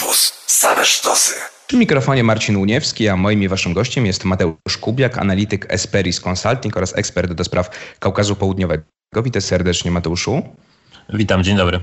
Campus. 0.00 0.32
Same 0.46 0.84
sztosy. 0.84 1.34
Przy 1.66 1.76
mikrofonie 1.76 2.24
Marcin 2.24 2.56
Uniewski, 2.56 3.08
a 3.08 3.16
moim 3.16 3.42
i 3.42 3.48
waszym 3.48 3.72
gościem 3.72 4.06
jest 4.06 4.24
Mateusz 4.24 4.78
Kubiak, 4.80 5.18
analityk 5.18 5.66
Esperis 5.68 6.20
Consulting 6.20 6.76
oraz 6.76 6.96
ekspert 6.96 7.32
do 7.32 7.44
spraw 7.44 7.70
Kaukazu 7.98 8.36
Południowego. 8.36 8.84
Witam 9.24 9.42
serdecznie 9.42 9.90
Mateuszu. 9.90 10.42
Witam, 11.12 11.44
dzień 11.44 11.56
dobry. 11.56 11.80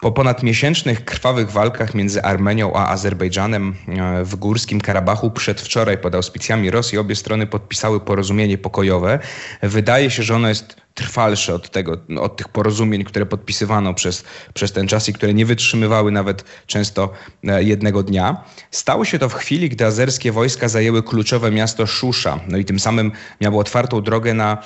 Po 0.00 0.12
ponad 0.12 0.42
miesięcznych 0.42 1.04
krwawych 1.04 1.50
walkach 1.50 1.94
między 1.94 2.22
Armenią 2.22 2.72
a 2.74 2.88
Azerbejdżanem 2.88 3.74
e, 3.88 4.24
w 4.24 4.36
Górskim 4.36 4.80
Karabachu 4.80 5.30
przedwczoraj 5.30 5.98
pod 5.98 6.14
auspicjami 6.14 6.70
Rosji 6.70 6.98
obie 6.98 7.16
strony 7.16 7.46
podpisały 7.46 8.00
porozumienie 8.00 8.58
pokojowe. 8.58 9.18
Wydaje 9.62 10.10
się, 10.10 10.22
że 10.22 10.34
ono 10.34 10.48
jest 10.48 10.85
trwalsze 10.96 11.54
od, 11.54 11.70
tego, 11.70 11.96
od 12.20 12.36
tych 12.36 12.48
porozumień, 12.48 13.04
które 13.04 13.26
podpisywano 13.26 13.94
przez, 13.94 14.24
przez 14.54 14.72
ten 14.72 14.88
czas 14.88 15.08
i 15.08 15.12
które 15.12 15.34
nie 15.34 15.46
wytrzymywały 15.46 16.12
nawet 16.12 16.44
często 16.66 17.12
e, 17.44 17.62
jednego 17.62 18.02
dnia. 18.02 18.44
Stało 18.70 19.04
się 19.04 19.18
to 19.18 19.28
w 19.28 19.34
chwili, 19.34 19.68
gdy 19.68 19.86
azerskie 19.86 20.32
wojska 20.32 20.68
zajęły 20.68 21.02
kluczowe 21.02 21.50
miasto 21.50 21.86
Szusza, 21.86 22.40
no 22.48 22.58
i 22.58 22.64
tym 22.64 22.80
samym 22.80 23.12
miało 23.40 23.60
otwartą 23.60 24.02
drogę 24.02 24.34
na 24.34 24.58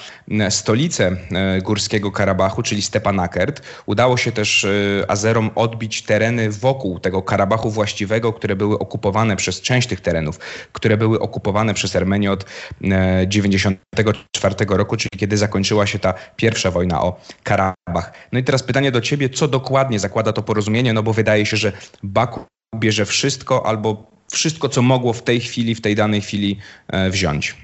stolicę 0.51 1.17
e, 1.33 1.63
Górskiego 1.63 2.13
Karabachu, 2.13 2.63
czyli 2.63 2.83
Stepanakert. 2.83 3.63
Udało 3.87 4.17
się 4.17 4.33
też 4.33 4.65
e, 4.65 5.11
Azerom 5.11 5.51
odbić 5.55 6.03
tereny 6.03 6.51
wokół 6.51 6.99
tego 6.99 7.23
Karabachu 7.23 7.71
właściwego, 7.71 8.33
które 8.33 8.57
były 8.57 8.79
okupowane 8.79 9.37
przez 9.37 9.61
część 9.61 9.89
tych 9.89 10.01
terenów, 10.01 10.39
które 10.73 10.97
były 10.97 11.21
okupowane 11.21 11.75
przez 11.75 11.97
Armenię 11.97 12.33
od 12.33 12.45
1994 12.45 14.55
roku, 14.69 14.97
czyli 14.97 15.11
kiedy 15.19 15.37
zakończyła 15.37 15.87
się 15.87 15.99
ta 15.99 16.20
pierwsza 16.37 16.71
wojna 16.71 17.03
o 17.03 17.21
Karabach. 17.43 18.13
No 18.33 18.39
i 18.39 18.45
teraz 18.45 18.63
pytanie 18.63 18.93
do 18.93 19.01
ciebie, 19.01 19.29
co 19.29 19.49
dokładnie 19.49 19.99
zakłada 19.99 20.33
to 20.33 20.43
porozumienie, 20.43 20.93
no 20.93 21.03
bo 21.03 21.13
wydaje 21.13 21.47
się, 21.47 21.57
że 21.57 21.73
Baku 22.03 22.45
bierze 22.77 23.05
wszystko 23.05 23.67
albo 23.67 24.11
wszystko, 24.33 24.69
co 24.69 24.83
mogło 24.83 25.13
w 25.13 25.23
tej 25.23 25.41
chwili, 25.41 25.75
w 25.75 25.81
tej 25.81 25.95
danej 25.95 26.21
chwili 26.21 26.59
e, 26.89 27.11
wziąć. 27.11 27.57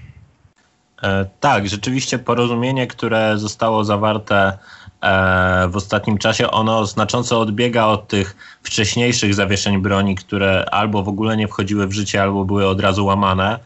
E, 1.02 1.26
tak, 1.40 1.68
rzeczywiście 1.68 2.18
porozumienie, 2.18 2.86
które 2.86 3.38
zostało 3.38 3.84
zawarte 3.84 4.58
E, 5.02 5.68
w 5.68 5.76
ostatnim 5.76 6.18
czasie, 6.18 6.50
ono 6.50 6.86
znacząco 6.86 7.40
odbiega 7.40 7.86
od 7.86 8.08
tych 8.08 8.36
wcześniejszych 8.62 9.34
zawieszeń 9.34 9.78
broni, 9.78 10.14
które 10.14 10.64
albo 10.70 11.02
w 11.02 11.08
ogóle 11.08 11.36
nie 11.36 11.48
wchodziły 11.48 11.86
w 11.86 11.92
życie, 11.92 12.22
albo 12.22 12.44
były 12.44 12.66
od 12.66 12.80
razu 12.80 13.06
łamane. 13.06 13.58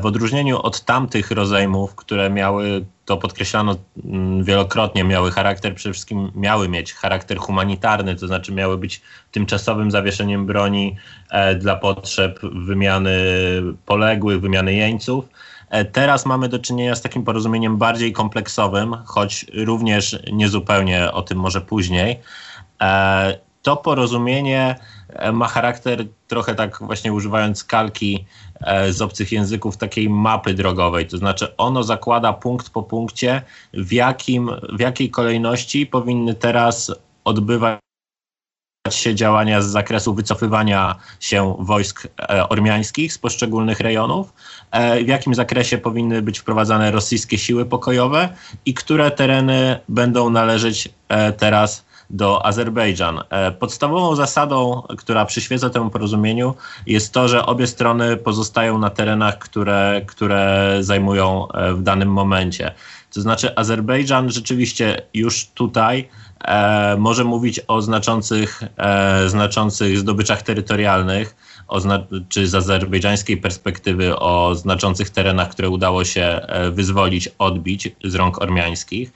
W 0.00 0.06
odróżnieniu 0.06 0.58
od 0.62 0.84
tamtych 0.84 1.30
rozejmów, 1.30 1.94
które 1.94 2.30
miały, 2.30 2.84
to 3.12 3.16
podkreślano 3.16 3.76
mm, 4.04 4.44
wielokrotnie, 4.44 5.04
miały 5.04 5.30
charakter, 5.30 5.74
przede 5.74 5.92
wszystkim 5.92 6.32
miały 6.34 6.68
mieć 6.68 6.94
charakter 6.94 7.38
humanitarny, 7.38 8.16
to 8.16 8.26
znaczy 8.26 8.52
miały 8.52 8.78
być 8.78 9.02
tymczasowym 9.30 9.90
zawieszeniem 9.90 10.46
broni 10.46 10.96
e, 11.30 11.54
dla 11.54 11.76
potrzeb 11.76 12.40
wymiany 12.42 13.16
poległych, 13.86 14.40
wymiany 14.40 14.74
jeńców 14.74 15.24
E, 15.72 15.84
teraz 15.84 16.26
mamy 16.26 16.48
do 16.48 16.58
czynienia 16.58 16.94
z 16.94 17.02
takim 17.02 17.24
porozumieniem 17.24 17.76
bardziej 17.76 18.12
kompleksowym, 18.12 18.96
choć 19.04 19.46
również 19.54 20.18
niezupełnie 20.32 21.12
o 21.12 21.22
tym 21.22 21.38
może 21.38 21.60
później. 21.60 22.20
E, 22.82 23.38
to 23.62 23.76
porozumienie 23.76 24.76
ma 25.32 25.48
charakter 25.48 26.04
trochę 26.28 26.54
tak 26.54 26.78
właśnie 26.80 27.12
używając 27.12 27.64
kalki 27.64 28.24
z 28.90 29.02
obcych 29.02 29.32
języków 29.32 29.76
takiej 29.76 30.10
mapy 30.10 30.54
drogowej, 30.54 31.06
to 31.06 31.16
znaczy 31.18 31.56
ono 31.56 31.82
zakłada 31.82 32.32
punkt 32.32 32.70
po 32.70 32.82
punkcie, 32.82 33.42
w, 33.74 33.92
jakim, 33.92 34.50
w 34.72 34.80
jakiej 34.80 35.10
kolejności 35.10 35.86
powinny 35.86 36.34
teraz 36.34 36.92
odbywać 37.24 37.82
się 38.90 39.14
działania 39.14 39.62
z 39.62 39.66
zakresu 39.66 40.14
wycofywania 40.14 40.96
się 41.20 41.56
wojsk 41.58 42.06
e, 42.06 42.48
ormiańskich 42.48 43.12
z 43.12 43.18
poszczególnych 43.18 43.80
rejonów, 43.80 44.32
e, 44.70 45.04
w 45.04 45.08
jakim 45.08 45.34
zakresie 45.34 45.78
powinny 45.78 46.22
być 46.22 46.38
wprowadzane 46.38 46.90
rosyjskie 46.90 47.38
siły 47.38 47.66
pokojowe 47.66 48.28
i 48.66 48.74
które 48.74 49.10
tereny 49.10 49.78
będą 49.88 50.30
należeć 50.30 50.88
e, 51.08 51.32
teraz 51.32 51.84
do 52.12 52.46
Azerbejdżan. 52.46 53.20
Podstawową 53.58 54.16
zasadą, 54.16 54.82
która 54.98 55.24
przyświeca 55.24 55.70
temu 55.70 55.90
porozumieniu, 55.90 56.54
jest 56.86 57.12
to, 57.12 57.28
że 57.28 57.46
obie 57.46 57.66
strony 57.66 58.16
pozostają 58.16 58.78
na 58.78 58.90
terenach, 58.90 59.38
które, 59.38 60.02
które 60.06 60.76
zajmują 60.80 61.48
w 61.74 61.82
danym 61.82 62.12
momencie. 62.12 62.74
To 63.14 63.20
znaczy, 63.20 63.56
Azerbejdżan 63.56 64.30
rzeczywiście 64.30 65.02
już 65.14 65.46
tutaj 65.46 66.08
e, 66.44 66.96
może 66.98 67.24
mówić 67.24 67.60
o 67.68 67.82
znaczących, 67.82 68.62
e, 68.76 69.28
znaczących 69.28 69.98
zdobyczach 69.98 70.42
terytorialnych, 70.42 71.36
czy 72.28 72.46
z 72.46 72.54
azerbejdżańskiej 72.54 73.36
perspektywy 73.36 74.18
o 74.18 74.54
znaczących 74.54 75.10
terenach, 75.10 75.48
które 75.48 75.68
udało 75.68 76.04
się 76.04 76.22
e, 76.22 76.70
wyzwolić, 76.70 77.28
odbić 77.38 77.88
z 78.04 78.14
rąk 78.14 78.42
ormiańskich. 78.42 79.12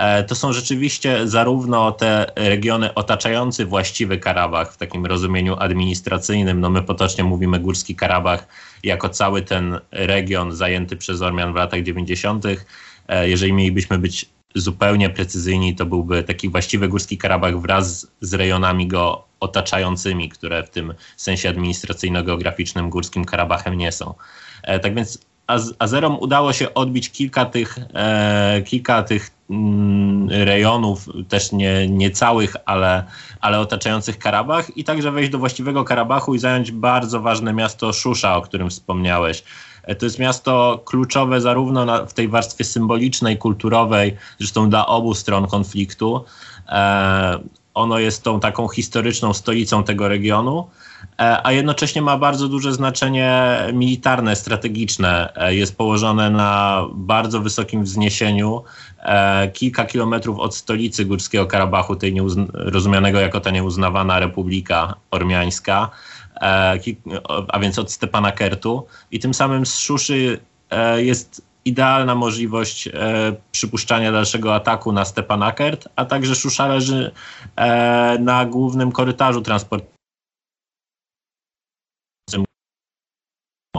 E, 0.00 0.24
to 0.24 0.34
są 0.34 0.52
rzeczywiście 0.52 1.28
zarówno 1.28 1.92
te 1.92 2.26
regiony 2.36 2.94
otaczające 2.94 3.66
właściwy 3.66 4.18
Karabach 4.18 4.72
w 4.72 4.76
takim 4.76 5.06
rozumieniu 5.06 5.56
administracyjnym. 5.58 6.60
No 6.60 6.70
my 6.70 6.82
potocznie 6.82 7.24
mówimy 7.24 7.58
Górski 7.58 7.96
Karabach 7.96 8.46
jako 8.82 9.08
cały 9.08 9.42
ten 9.42 9.78
region 9.90 10.56
zajęty 10.56 10.96
przez 10.96 11.22
Ormian 11.22 11.52
w 11.52 11.56
latach 11.56 11.82
90. 11.82 12.44
E, 13.08 13.28
jeżeli 13.28 13.52
mielibyśmy 13.52 13.98
być 13.98 14.26
zupełnie 14.54 15.10
precyzyjni, 15.10 15.76
to 15.76 15.86
byłby 15.86 16.22
taki 16.22 16.48
właściwy 16.48 16.88
Górski 16.88 17.18
Karabach 17.18 17.60
wraz 17.60 18.06
z 18.20 18.34
rejonami 18.34 18.86
go 18.86 19.24
otaczającymi, 19.40 20.28
które 20.28 20.62
w 20.62 20.70
tym 20.70 20.94
sensie 21.16 21.48
administracyjno-geograficznym 21.48 22.88
Górskim 22.88 23.24
Karabachem 23.24 23.74
nie 23.74 23.92
są. 23.92 24.14
E, 24.62 24.78
tak 24.78 24.94
więc 24.94 25.18
Az 25.50 25.74
Azerom 25.78 26.18
udało 26.20 26.52
się 26.52 26.74
odbić 26.74 27.10
kilka 27.10 27.44
tych, 27.44 27.78
kilka 28.64 29.02
tych 29.02 29.30
rejonów, 30.28 31.08
też 31.28 31.52
nie, 31.52 31.88
nie 31.88 32.10
całych, 32.10 32.56
ale, 32.64 33.04
ale 33.40 33.60
otaczających 33.60 34.18
Karabach 34.18 34.76
i 34.76 34.84
także 34.84 35.12
wejść 35.12 35.30
do 35.30 35.38
właściwego 35.38 35.84
Karabachu 35.84 36.34
i 36.34 36.38
zająć 36.38 36.72
bardzo 36.72 37.20
ważne 37.20 37.52
miasto 37.52 37.92
Szusza, 37.92 38.36
o 38.36 38.42
którym 38.42 38.70
wspomniałeś. 38.70 39.44
E, 39.82 39.94
to 39.94 40.06
jest 40.06 40.18
miasto 40.18 40.82
kluczowe 40.84 41.40
zarówno 41.40 41.84
na, 41.84 42.06
w 42.06 42.14
tej 42.14 42.28
warstwie 42.28 42.64
symbolicznej, 42.64 43.38
kulturowej, 43.38 44.16
zresztą 44.38 44.70
dla 44.70 44.86
obu 44.86 45.14
stron 45.14 45.46
konfliktu. 45.46 46.24
E, 46.68 47.38
ono 47.74 47.98
jest 47.98 48.22
tą 48.22 48.40
taką 48.40 48.68
historyczną 48.68 49.34
stolicą 49.34 49.84
tego 49.84 50.08
regionu, 50.08 50.66
a 51.18 51.52
jednocześnie 51.52 52.02
ma 52.02 52.16
bardzo 52.16 52.48
duże 52.48 52.72
znaczenie 52.72 53.58
militarne, 53.72 54.36
strategiczne. 54.36 55.32
E, 55.36 55.54
jest 55.54 55.76
położone 55.76 56.30
na 56.30 56.84
bardzo 56.94 57.40
wysokim 57.40 57.84
wzniesieniu, 57.84 58.62
kilka 59.52 59.84
kilometrów 59.84 60.38
od 60.38 60.56
stolicy 60.56 61.04
Górskiego 61.04 61.46
Karabachu, 61.46 61.96
tej 61.96 62.14
rozumianego 62.54 63.20
jako 63.20 63.40
ta 63.40 63.50
nieuznawana 63.50 64.18
Republika 64.18 64.94
Ormiańska. 65.10 65.90
E, 66.40 66.78
a 67.48 67.58
więc 67.58 67.78
od 67.78 67.92
Stepana 67.92 68.32
Kertu 68.32 68.86
i 69.10 69.18
tym 69.18 69.34
samym 69.34 69.66
z 69.66 69.78
Szuszy 69.78 70.40
e, 70.70 71.02
jest 71.02 71.42
idealna 71.64 72.14
możliwość 72.14 72.88
e, 72.88 72.92
przypuszczania 73.52 74.12
dalszego 74.12 74.54
ataku 74.54 74.92
na 74.92 75.04
Stepanakert, 75.04 75.88
a 75.96 76.04
także 76.04 76.34
Szusza 76.34 76.66
leży 76.68 77.10
na 78.20 78.46
głównym 78.46 78.92
korytarzu 78.92 79.40
transportowym 79.40 79.99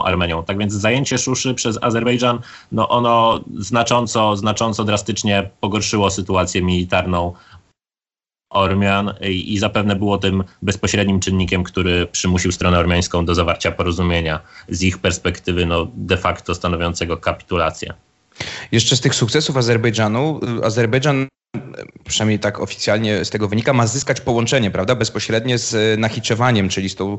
Armenią. 0.04 0.44
Tak 0.44 0.58
więc 0.58 0.72
zajęcie 0.72 1.18
Szuszy 1.18 1.54
przez 1.54 1.78
Azerbejdżan, 1.82 2.38
no 2.72 2.88
ono 2.88 3.40
znacząco, 3.58 4.36
znacząco 4.36 4.84
drastycznie 4.84 5.50
pogorszyło 5.60 6.10
sytuację 6.10 6.62
militarną 6.62 7.32
Ormian 8.52 9.14
i, 9.20 9.54
i 9.54 9.58
zapewne 9.58 9.96
było 9.96 10.18
tym 10.18 10.44
bezpośrednim 10.62 11.20
czynnikiem, 11.20 11.64
który 11.64 12.06
przymusił 12.06 12.52
stronę 12.52 12.78
ormiańską 12.78 13.24
do 13.24 13.34
zawarcia 13.34 13.72
porozumienia 13.72 14.40
z 14.68 14.82
ich 14.82 14.98
perspektywy 14.98 15.66
no, 15.66 15.86
de 15.94 16.16
facto 16.16 16.54
stanowiącego 16.54 17.16
kapitulację. 17.16 17.94
Jeszcze 18.72 18.96
z 18.96 19.00
tych 19.00 19.14
sukcesów 19.14 19.56
Azerbejdżanu, 19.56 20.40
Azerbejdżan 20.64 21.26
przynajmniej 22.04 22.38
tak 22.38 22.60
oficjalnie 22.60 23.24
z 23.24 23.30
tego 23.30 23.48
wynika, 23.48 23.72
ma 23.72 23.86
zyskać 23.86 24.20
połączenie, 24.20 24.70
prawda, 24.70 24.94
bezpośrednie 24.94 25.58
z 25.58 26.00
Nachiczewaniem, 26.00 26.68
czyli 26.68 26.88
z 26.88 26.96
tą, 26.96 27.16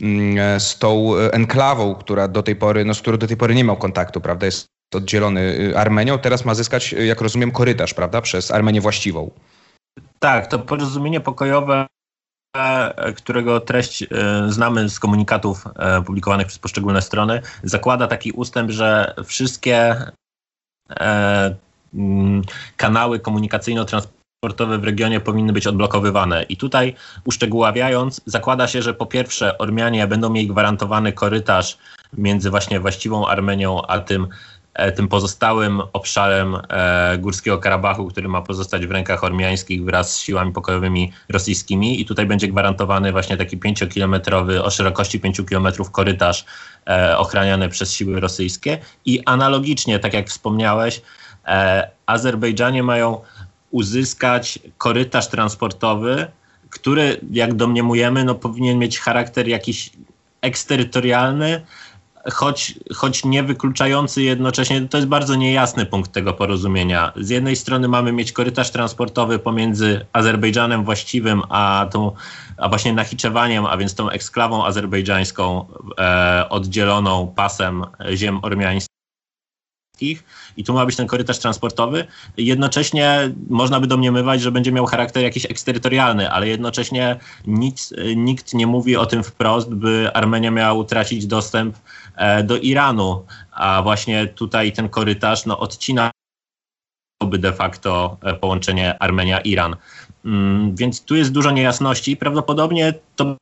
mm, 0.00 0.60
z 0.60 0.78
tą 0.78 1.16
enklawą, 1.16 1.94
która 1.94 2.28
do 2.28 2.42
tej 2.42 2.56
pory, 2.56 2.84
no, 2.84 2.94
z 2.94 3.00
którą 3.00 3.16
do 3.16 3.26
tej 3.26 3.36
pory 3.36 3.54
nie 3.54 3.64
miał 3.64 3.76
kontaktu, 3.76 4.20
prawda, 4.20 4.46
jest 4.46 4.66
oddzielony 4.94 5.72
Armenią, 5.76 6.18
teraz 6.18 6.44
ma 6.44 6.54
zyskać, 6.54 6.92
jak 6.92 7.20
rozumiem, 7.20 7.50
korytarz, 7.50 7.94
prawda, 7.94 8.20
przez 8.20 8.50
Armenię 8.50 8.80
właściwą. 8.80 9.30
Tak, 10.18 10.46
to 10.46 10.58
porozumienie 10.58 11.20
pokojowe, 11.20 11.86
którego 13.16 13.60
treść 13.60 14.02
e, 14.02 14.06
znamy 14.48 14.88
z 14.88 15.00
komunikatów 15.00 15.64
publikowanych 16.06 16.46
przez 16.46 16.58
poszczególne 16.58 17.02
strony, 17.02 17.42
zakłada 17.62 18.06
taki 18.06 18.32
ustęp, 18.32 18.70
że 18.70 19.14
wszystkie 19.24 19.96
kanały 22.76 23.20
komunikacyjno-transportowe 23.20 24.24
transportowe 24.44 24.78
w 24.78 24.84
regionie 24.84 25.20
powinny 25.20 25.52
być 25.52 25.66
odblokowywane. 25.66 26.42
I 26.42 26.56
tutaj 26.56 26.94
uszczegóławiając, 27.24 28.20
zakłada 28.26 28.68
się, 28.68 28.82
że 28.82 28.94
po 28.94 29.06
pierwsze 29.06 29.58
Ormianie 29.58 30.06
będą 30.06 30.30
mieli 30.30 30.46
gwarantowany 30.46 31.12
korytarz 31.12 31.78
między 32.18 32.50
właśnie 32.50 32.80
właściwą 32.80 33.26
Armenią 33.26 33.86
a 33.86 33.98
tym, 33.98 34.28
e, 34.74 34.92
tym 34.92 35.08
pozostałym 35.08 35.80
obszarem 35.92 36.56
e, 36.68 37.18
Górskiego 37.18 37.58
Karabachu, 37.58 38.06
który 38.06 38.28
ma 38.28 38.42
pozostać 38.42 38.86
w 38.86 38.90
rękach 38.90 39.24
ormiańskich 39.24 39.84
wraz 39.84 40.14
z 40.14 40.18
siłami 40.18 40.52
pokojowymi 40.52 41.12
rosyjskimi. 41.28 42.00
I 42.00 42.04
tutaj 42.04 42.26
będzie 42.26 42.48
gwarantowany 42.48 43.12
właśnie 43.12 43.36
taki 43.36 43.56
pięciokilometrowy, 43.56 44.62
o 44.62 44.70
szerokości 44.70 45.20
5 45.20 45.40
kilometrów 45.48 45.90
korytarz 45.90 46.44
e, 46.86 47.18
ochraniany 47.18 47.68
przez 47.68 47.92
siły 47.92 48.20
rosyjskie. 48.20 48.78
I 49.04 49.22
analogicznie, 49.26 49.98
tak 49.98 50.14
jak 50.14 50.28
wspomniałeś, 50.28 51.00
Azerbejdżanie 52.06 52.82
mają 52.82 53.20
uzyskać 53.70 54.58
korytarz 54.78 55.28
transportowy, 55.28 56.26
który, 56.70 57.20
jak 57.30 57.54
domniemujemy, 57.54 58.24
no, 58.24 58.34
powinien 58.34 58.78
mieć 58.78 58.98
charakter 58.98 59.48
jakiś 59.48 59.90
eksterytorialny, 60.40 61.60
choć, 62.32 62.74
choć 62.94 63.24
nie 63.24 63.42
wykluczający 63.42 64.22
jednocześnie, 64.22 64.88
to 64.88 64.96
jest 64.96 65.08
bardzo 65.08 65.34
niejasny 65.34 65.86
punkt 65.86 66.12
tego 66.12 66.32
porozumienia. 66.32 67.12
Z 67.16 67.28
jednej 67.28 67.56
strony 67.56 67.88
mamy 67.88 68.12
mieć 68.12 68.32
korytarz 68.32 68.70
transportowy 68.70 69.38
pomiędzy 69.38 70.06
Azerbejdżanem 70.12 70.84
właściwym, 70.84 71.42
a, 71.48 71.86
tą, 71.92 72.12
a 72.56 72.68
właśnie 72.68 72.92
Nachiczewaniem, 72.92 73.66
a 73.66 73.76
więc 73.76 73.94
tą 73.94 74.10
eksklawą 74.10 74.64
azerbejdżańską 74.64 75.66
e, 75.98 76.46
oddzieloną 76.48 77.32
pasem 77.36 77.84
ziem 78.14 78.38
ormiańskich 78.42 78.93
i 80.56 80.64
tu 80.64 80.72
ma 80.72 80.86
być 80.86 80.96
ten 80.96 81.06
korytarz 81.06 81.38
transportowy. 81.38 82.06
Jednocześnie 82.36 83.32
można 83.50 83.80
by 83.80 83.86
domniemywać, 83.86 84.42
że 84.42 84.52
będzie 84.52 84.72
miał 84.72 84.86
charakter 84.86 85.22
jakiś 85.22 85.44
eksterytorialny, 85.44 86.30
ale 86.30 86.48
jednocześnie 86.48 87.16
nic, 87.46 87.92
nikt 88.16 88.54
nie 88.54 88.66
mówi 88.66 88.96
o 88.96 89.06
tym 89.06 89.22
wprost, 89.22 89.74
by 89.74 90.10
Armenia 90.14 90.50
miała 90.50 90.72
utracić 90.72 91.26
dostęp 91.26 91.76
e, 92.16 92.42
do 92.42 92.56
Iranu, 92.56 93.26
a 93.52 93.82
właśnie 93.82 94.26
tutaj 94.26 94.72
ten 94.72 94.88
korytarz 94.88 95.46
no, 95.46 95.58
odcina 95.58 96.10
de 97.32 97.52
facto 97.52 98.16
e, 98.22 98.34
połączenie 98.34 98.98
Armenia-Iran. 99.00 99.76
Mm, 100.24 100.76
więc 100.76 101.04
tu 101.04 101.16
jest 101.16 101.32
dużo 101.32 101.50
niejasności. 101.50 102.16
Prawdopodobnie 102.16 102.94
to 103.16 103.36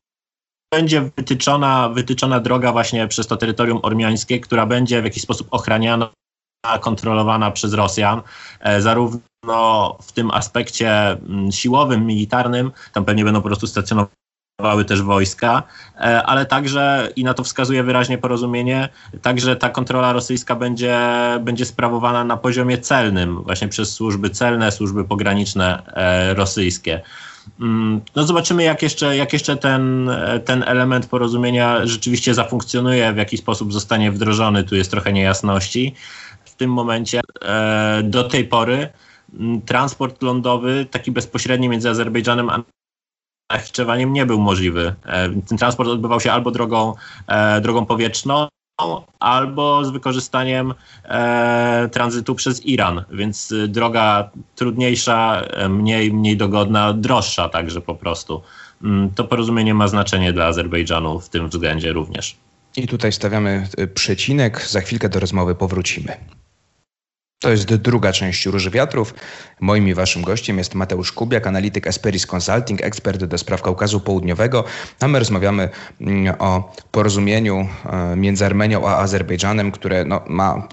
będzie 0.72 1.10
wytyczona, 1.16 1.88
wytyczona 1.88 2.40
droga 2.40 2.72
właśnie 2.72 3.08
przez 3.08 3.26
to 3.26 3.36
terytorium 3.36 3.80
ormiańskie, 3.82 4.40
która 4.40 4.66
będzie 4.66 5.02
w 5.02 5.04
jakiś 5.04 5.22
sposób 5.22 5.48
ochraniana 5.50 6.10
kontrolowana 6.80 7.50
przez 7.50 7.72
Rosjan, 7.72 8.22
e, 8.60 8.82
zarówno 8.82 9.98
w 10.02 10.12
tym 10.12 10.30
aspekcie 10.30 11.10
mm, 11.10 11.52
siłowym, 11.52 12.06
militarnym, 12.06 12.72
tam 12.92 13.04
pewnie 13.04 13.24
będą 13.24 13.40
po 13.40 13.48
prostu 13.48 13.66
stacjonowały 13.66 14.84
też 14.86 15.02
wojska, 15.02 15.62
e, 15.96 16.22
ale 16.22 16.46
także, 16.46 17.08
i 17.16 17.24
na 17.24 17.34
to 17.34 17.44
wskazuje 17.44 17.82
wyraźnie 17.82 18.18
porozumienie, 18.18 18.88
także 19.22 19.56
ta 19.56 19.68
kontrola 19.68 20.12
rosyjska 20.12 20.56
będzie, 20.56 20.98
będzie 21.40 21.66
sprawowana 21.66 22.24
na 22.24 22.36
poziomie 22.36 22.78
celnym, 22.78 23.42
właśnie 23.42 23.68
przez 23.68 23.92
służby 23.92 24.30
celne, 24.30 24.72
służby 24.72 25.04
pograniczne 25.04 25.82
e, 25.86 26.34
rosyjskie. 26.34 27.00
Mm, 27.60 28.00
no 28.16 28.24
zobaczymy, 28.24 28.62
jak 28.62 28.82
jeszcze, 28.82 29.16
jak 29.16 29.32
jeszcze 29.32 29.56
ten, 29.56 30.10
ten 30.44 30.64
element 30.66 31.06
porozumienia 31.06 31.86
rzeczywiście 31.86 32.34
zafunkcjonuje, 32.34 33.12
w 33.12 33.16
jaki 33.16 33.36
sposób 33.36 33.72
zostanie 33.72 34.12
wdrożony. 34.12 34.64
Tu 34.64 34.76
jest 34.76 34.90
trochę 34.90 35.12
niejasności 35.12 35.94
tym 36.62 36.70
momencie 36.70 37.20
e, 37.42 38.02
do 38.04 38.24
tej 38.24 38.44
pory 38.44 38.88
transport 39.66 40.22
lądowy, 40.22 40.86
taki 40.90 41.12
bezpośredni 41.12 41.68
między 41.68 41.90
Azerbejdżanem 41.90 42.50
a 42.50 42.62
Nachiczewaniem 43.52 44.12
nie 44.12 44.26
był 44.26 44.40
możliwy. 44.40 44.94
E, 45.06 45.28
ten 45.48 45.58
transport 45.58 45.88
odbywał 45.88 46.20
się 46.20 46.32
albo 46.32 46.50
drogą, 46.50 46.94
e, 47.26 47.60
drogą 47.60 47.86
powietrzną, 47.86 48.48
albo 49.20 49.84
z 49.84 49.90
wykorzystaniem 49.90 50.74
e, 51.04 51.88
tranzytu 51.92 52.34
przez 52.34 52.66
Iran, 52.66 53.04
więc 53.10 53.54
droga 53.68 54.30
trudniejsza, 54.54 55.42
mniej, 55.68 56.12
mniej 56.12 56.36
dogodna, 56.36 56.92
droższa 56.92 57.48
także 57.48 57.80
po 57.80 57.94
prostu. 57.94 58.42
To 59.14 59.24
porozumienie 59.24 59.74
ma 59.74 59.88
znaczenie 59.88 60.32
dla 60.32 60.46
Azerbejdżanu 60.46 61.20
w 61.20 61.28
tym 61.28 61.48
względzie 61.48 61.92
również. 61.92 62.36
I 62.76 62.86
tutaj 62.86 63.12
stawiamy 63.12 63.68
przecinek, 63.94 64.66
za 64.66 64.80
chwilkę 64.80 65.08
do 65.08 65.20
rozmowy 65.20 65.54
powrócimy. 65.54 66.16
To 67.42 67.50
jest 67.50 67.64
druga 67.64 68.12
część 68.12 68.46
Róży 68.46 68.70
Wiatrów. 68.70 69.14
Moim 69.60 69.88
i 69.88 69.94
waszym 69.94 70.22
gościem 70.22 70.58
jest 70.58 70.74
Mateusz 70.74 71.12
Kubiak, 71.12 71.46
analityk 71.46 71.86
Esperis 71.86 72.26
Consulting, 72.34 72.82
ekspert 72.82 73.24
do 73.24 73.38
spraw 73.38 73.62
Kaukazu 73.62 74.00
Południowego. 74.00 74.64
A 75.00 75.08
my 75.08 75.18
rozmawiamy 75.18 75.68
mm, 76.00 76.34
o 76.38 76.72
porozumieniu 76.90 77.68
e, 77.86 78.16
między 78.16 78.46
Armenią 78.46 78.88
a 78.88 78.96
Azerbejdżanem, 78.96 79.72
które 79.72 80.04
no, 80.04 80.20
ma 80.28 80.68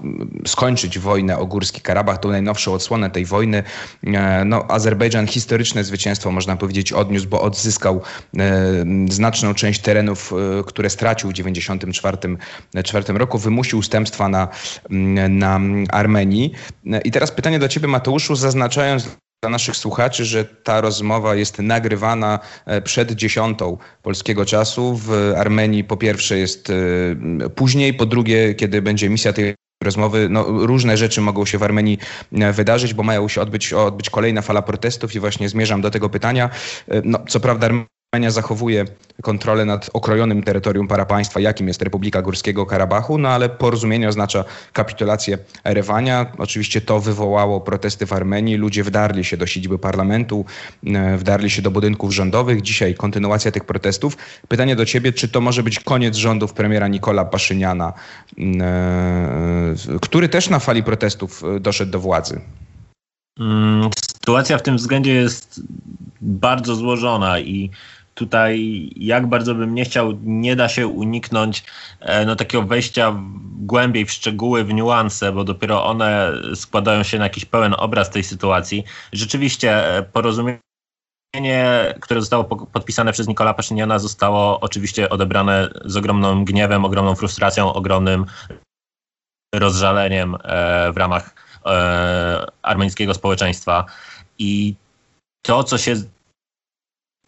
skończyć 0.48 1.00
wojnę 1.00 1.38
o 1.38 1.46
Górski 1.46 1.82
Karabach, 1.82 2.18
tą 2.18 2.30
najnowszą 2.30 2.74
odsłonę 2.74 3.10
tej 3.10 3.26
wojny. 3.26 3.64
E, 4.04 4.46
no, 4.46 4.72
Azerbejdżan 4.72 5.28
historyczne 5.28 5.84
zwycięstwo, 5.84 6.32
można 6.32 6.56
powiedzieć, 6.56 6.94
odniósł, 6.94 7.28
bo 7.28 7.42
odzyskał 7.42 8.02
e, 8.38 8.86
znaczną 9.10 9.54
część 9.54 9.82
terenów, 9.82 10.34
które 10.66 10.90
stracił 10.90 11.30
w 11.30 11.34
1994 11.34 13.18
roku, 13.18 13.38
wymusił 13.38 13.80
ustępstwa 13.80 14.30
na, 14.30 14.48
na 15.30 15.60
Armenii. 15.90 16.54
I 17.04 17.12
teraz 17.12 17.32
pytanie 17.32 17.60
do 17.60 17.68
ciebie, 17.68 17.88
Mateuszu, 17.88 18.36
zaznaczając 18.36 19.08
dla 19.44 19.50
naszych 19.50 19.78
słuchaczy, 19.78 20.26
że 20.26 20.46
ta 20.46 20.82
rozmowa 20.82 21.36
jest 21.36 21.60
nagrywana 21.60 22.40
e, 22.66 22.82
przed 22.82 23.12
dziesiątą 23.12 23.78
polskiego 24.02 24.46
czasu. 24.46 24.96
W 24.96 25.34
Armenii 25.38 25.84
po 25.84 25.98
pierwsze 25.98 26.38
jest 26.38 26.70
e, 26.70 27.50
później, 27.50 27.94
po 27.94 28.06
drugie, 28.06 28.56
kiedy 28.56 28.82
będzie 28.82 29.10
misja 29.10 29.34
tej 29.34 29.56
rozmowy, 29.84 30.28
no, 30.30 30.44
różne 30.48 30.98
rzeczy 30.98 31.22
mogą 31.22 31.46
się 31.46 31.58
w 31.58 31.64
Armenii 31.64 31.98
e, 32.32 32.54
wydarzyć, 32.54 32.94
bo 32.94 33.04
mają 33.04 33.28
się 33.28 33.42
odbyć, 33.42 33.74
odbyć 33.74 34.10
kolejna 34.10 34.42
fala 34.42 34.62
protestów 34.62 35.16
i 35.16 35.20
właśnie 35.20 35.50
zmierzam 35.50 35.82
do 35.82 35.92
tego 35.92 36.10
pytania. 36.10 36.50
No, 37.04 37.20
co 37.28 37.40
prawda 37.40 37.70
Armenia 38.12 38.32
zachowuje 38.32 38.86
kontrolę 39.22 39.66
nad 39.66 39.90
okrojonym 39.94 40.44
terytorium 40.44 40.88
parapaństwa, 40.88 41.40
jakim 41.40 41.68
jest 41.68 41.82
Republika 41.82 42.22
Górskiego 42.22 42.66
Karabachu, 42.66 43.18
no 43.18 43.30
ale 43.30 43.50
porozumienie 43.50 44.10
oznacza 44.10 44.46
kapitulację 44.74 45.38
Erewania. 45.64 46.32
Oczywiście 46.38 46.82
to 46.82 47.00
wywołało 47.00 47.62
protesty 47.62 48.06
w 48.06 48.14
Armenii. 48.14 48.56
Ludzie 48.56 48.84
wdarli 48.84 49.24
się 49.24 49.38
do 49.38 49.48
siedziby 49.48 49.80
parlamentu, 49.80 50.46
e, 50.86 51.18
wdarli 51.18 51.50
się 51.50 51.62
do 51.62 51.72
budynków 51.72 52.14
rządowych. 52.14 52.62
Dzisiaj 52.62 52.96
kontynuacja 52.96 53.52
tych 53.52 53.66
protestów. 53.66 54.18
Pytanie 54.48 54.76
do 54.76 54.86
ciebie, 54.86 55.14
czy 55.14 55.28
to 55.28 55.42
może 55.42 55.64
być 55.64 55.80
koniec 55.80 56.16
rządów 56.16 56.54
premiera 56.54 56.88
Nikola 56.88 57.26
Paszyniana, 57.26 57.94
e, 58.38 59.76
który 60.02 60.30
też 60.30 60.50
na 60.50 60.60
fali 60.60 60.84
protestów 60.84 61.44
e, 61.44 61.60
doszedł 61.60 61.92
do 61.92 62.00
władzy? 62.00 62.42
Mm, 63.40 63.90
sytuacja 64.14 64.58
w 64.58 64.64
tym 64.64 64.78
względzie 64.78 65.14
jest 65.14 65.62
bardzo 66.22 66.76
złożona 66.76 67.40
i 67.40 67.72
tutaj 68.20 68.90
jak 68.96 69.28
bardzo 69.28 69.56
bym 69.56 69.76
nie 69.76 69.86
chciał, 69.86 70.18
nie 70.24 70.56
da 70.56 70.70
się 70.70 70.88
uniknąć 70.88 71.64
e, 72.00 72.26
no, 72.26 72.36
takiego 72.36 72.64
wejścia 72.64 73.16
głębiej 73.60 74.06
w 74.06 74.12
szczegóły, 74.12 74.64
w 74.64 74.74
niuanse, 74.74 75.32
bo 75.32 75.44
dopiero 75.44 75.86
one 75.86 76.32
składają 76.56 77.04
się 77.04 77.18
na 77.18 77.24
jakiś 77.24 77.46
pełen 77.46 77.76
obraz 77.78 78.10
tej 78.10 78.24
sytuacji. 78.24 78.84
Rzeczywiście 79.14 79.98
e, 79.98 80.04
porozumienie 80.04 80.60
które 82.02 82.22
zostało 82.22 82.44
podpisane 82.44 83.14
przez 83.14 83.28
Nikola 83.28 83.54
Paszyniana, 83.54 84.00
zostało 84.00 84.60
oczywiście 84.60 85.10
odebrane 85.10 85.70
z 85.86 85.98
ogromnym 85.98 86.46
gniewem, 86.46 86.86
ogromną 86.86 87.16
frustracją, 87.16 87.74
ogromnym 87.74 88.26
rozżaleniem 89.56 90.36
e, 90.44 90.92
w 90.92 90.98
ramach 90.98 91.50
armeńskiego 92.62 93.14
społeczeństwa. 93.14 93.86
I 94.40 94.76
to, 95.42 95.64
co 95.64 95.78
się 95.78 95.96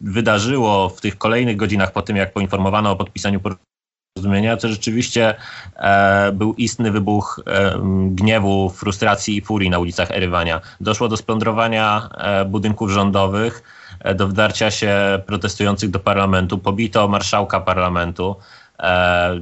wydarzyło 0.02 0.88
w 0.88 1.00
tych 1.00 1.18
kolejnych 1.18 1.56
godzinach 1.56 1.92
po 1.92 2.02
tym, 2.02 2.16
jak 2.16 2.32
poinformowano 2.32 2.90
o 2.90 2.96
podpisaniu 2.96 3.40
porozumienia, 4.16 4.56
to 4.56 4.68
rzeczywiście 4.68 5.34
e, 5.76 6.32
był 6.32 6.54
istny 6.54 6.90
wybuch 6.90 7.40
e, 7.46 7.80
gniewu, 8.10 8.70
frustracji 8.70 9.36
i 9.36 9.42
furii 9.42 9.70
na 9.70 9.78
ulicach 9.78 10.10
Erywania. 10.10 10.60
Doszło 10.80 11.08
do 11.08 11.16
splądrowania 11.16 12.08
e, 12.14 12.44
budynków 12.44 12.90
rządowych, 12.90 13.62
e, 14.00 14.14
do 14.14 14.28
wdarcia 14.28 14.70
się 14.70 15.22
protestujących 15.26 15.90
do 15.90 15.98
parlamentu, 15.98 16.58
pobito 16.58 17.08
marszałka 17.08 17.60
parlamentu. 17.60 18.36
E, 18.80 19.40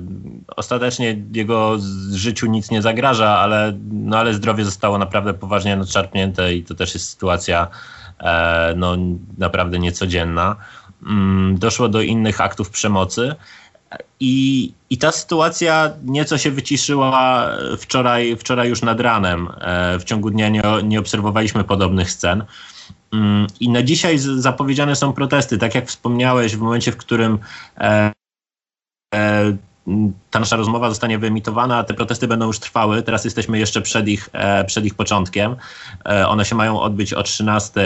ostatecznie 0.57 1.17
jego 1.33 1.77
życiu 2.13 2.47
nic 2.47 2.71
nie 2.71 2.83
zagraża, 2.83 3.39
ale, 3.39 3.79
no, 3.91 4.19
ale 4.19 4.35
zdrowie 4.35 4.65
zostało 4.65 4.99
naprawdę 4.99 5.35
poważnie 5.35 5.77
nadszarpnięte 5.77 6.55
i 6.55 6.65
to 6.65 6.75
też 6.75 6.95
jest 6.95 7.11
sytuacja 7.11 7.69
no, 8.77 8.97
naprawdę 9.39 9.79
niecodzienna. 9.79 10.57
Mm, 11.07 11.59
doszło 11.59 11.89
do 11.89 12.03
innych 12.03 12.41
aktów 12.41 12.71
przemocy. 12.71 13.35
I, 14.21 14.73
I 14.91 14.99
ta 14.99 15.13
sytuacja 15.13 15.93
nieco 16.05 16.39
się 16.39 16.51
wyciszyła 16.51 17.51
wczoraj, 17.79 18.37
wczoraj 18.37 18.69
już 18.69 18.83
nad 18.83 19.01
ranem. 19.01 19.49
E, 19.61 19.99
w 19.99 20.05
ciągu 20.05 20.31
dnia 20.31 20.49
nie, 20.49 20.63
nie 20.85 21.01
obserwowaliśmy 21.01 21.65
podobnych 21.65 22.11
scen. 22.11 22.45
Mm, 23.13 23.47
I 23.61 23.69
na 23.69 23.83
dzisiaj 23.83 24.19
zapowiedziane 24.19 24.97
są 24.97 25.13
protesty, 25.13 25.59
tak 25.59 25.75
jak 25.75 25.87
wspomniałeś, 25.87 26.57
w 26.57 26.61
momencie, 26.61 26.93
w 26.93 26.97
którym 26.97 27.39
e, 27.79 28.13
e, 29.15 29.57
ta 30.31 30.41
nasza 30.41 30.57
rozmowa 30.57 30.89
zostanie 30.89 31.19
wyemitowana, 31.19 31.85
te 31.85 31.95
protesty 31.95 32.29
będą 32.29 32.47
już 32.47 32.59
trwały. 32.59 33.03
Teraz 33.03 33.25
jesteśmy 33.25 33.59
jeszcze 33.59 33.83
przed 33.83 34.09
ich, 34.09 34.29
e, 34.33 34.65
przed 34.65 34.85
ich 34.85 34.95
początkiem. 34.95 35.57
E, 36.07 36.29
one 36.29 36.45
się 36.45 36.55
mają 36.55 36.81
odbyć 36.81 37.13
o 37.13 37.23
13, 37.23 37.81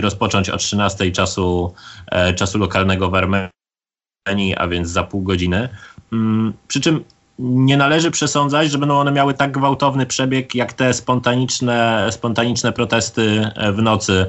rozpocząć 0.00 0.50
o 0.50 0.56
13 0.56 1.12
czasu, 1.12 1.74
e, 2.06 2.34
czasu 2.34 2.58
lokalnego 2.58 3.10
w 3.10 3.14
Armenii, 3.14 4.56
a 4.56 4.68
więc 4.68 4.88
za 4.88 5.02
pół 5.02 5.22
godziny. 5.22 5.68
Mm, 6.12 6.52
przy 6.68 6.80
czym 6.80 7.04
nie 7.38 7.76
należy 7.76 8.10
przesądzać, 8.10 8.70
że 8.70 8.78
będą 8.78 8.98
one 8.98 9.12
miały 9.12 9.34
tak 9.34 9.52
gwałtowny 9.52 10.06
przebieg, 10.06 10.54
jak 10.54 10.72
te 10.72 10.94
spontaniczne, 10.94 12.06
spontaniczne 12.10 12.72
protesty 12.72 13.50
w 13.72 13.82
nocy 13.82 14.26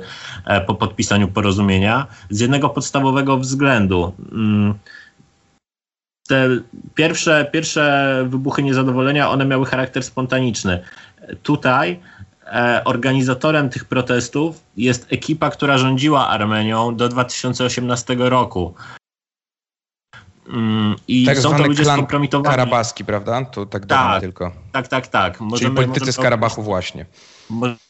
po 0.68 0.76
podpisaniu 0.76 1.28
porozumienia. 1.28 2.08
Z 2.30 2.40
jednego 2.40 2.70
podstawowego 2.70 3.38
względu. 3.38 4.14
Te 6.30 6.50
pierwsze, 6.96 7.50
pierwsze 7.54 8.26
wybuchy 8.28 8.64
niezadowolenia, 8.64 9.30
one 9.30 9.46
miały 9.46 9.66
charakter 9.66 10.04
spontaniczny. 10.04 10.84
Tutaj 11.44 12.00
e, 12.46 12.82
organizatorem 12.86 13.70
tych 13.70 13.86
protestów 13.86 14.64
jest 14.78 15.08
ekipa, 15.14 15.50
która 15.50 15.78
rządziła 15.78 16.28
Armenią 16.28 16.96
do 16.96 17.10
2018 17.10 18.16
roku. 18.20 18.74
Mm, 20.48 20.96
I 21.08 21.26
tak 21.26 21.38
są 21.38 21.56
to 21.56 21.68
ludzie 21.68 21.86
skompromitowani. 21.86 22.56
Karabaski, 22.56 23.06
prawda? 23.06 23.46
To 23.46 23.66
tak, 23.66 23.86
tak 23.86 24.22
tylko. 24.22 24.52
Tak, 24.72 24.88
tak, 24.88 25.08
tak. 25.08 25.40
Możemy, 25.40 25.58
Czyli 25.58 25.76
politycy 25.76 26.00
możemy, 26.00 26.14
z 26.14 26.18
Karabachu 26.18 26.64
właśnie 26.64 27.06
możemy 27.50 27.89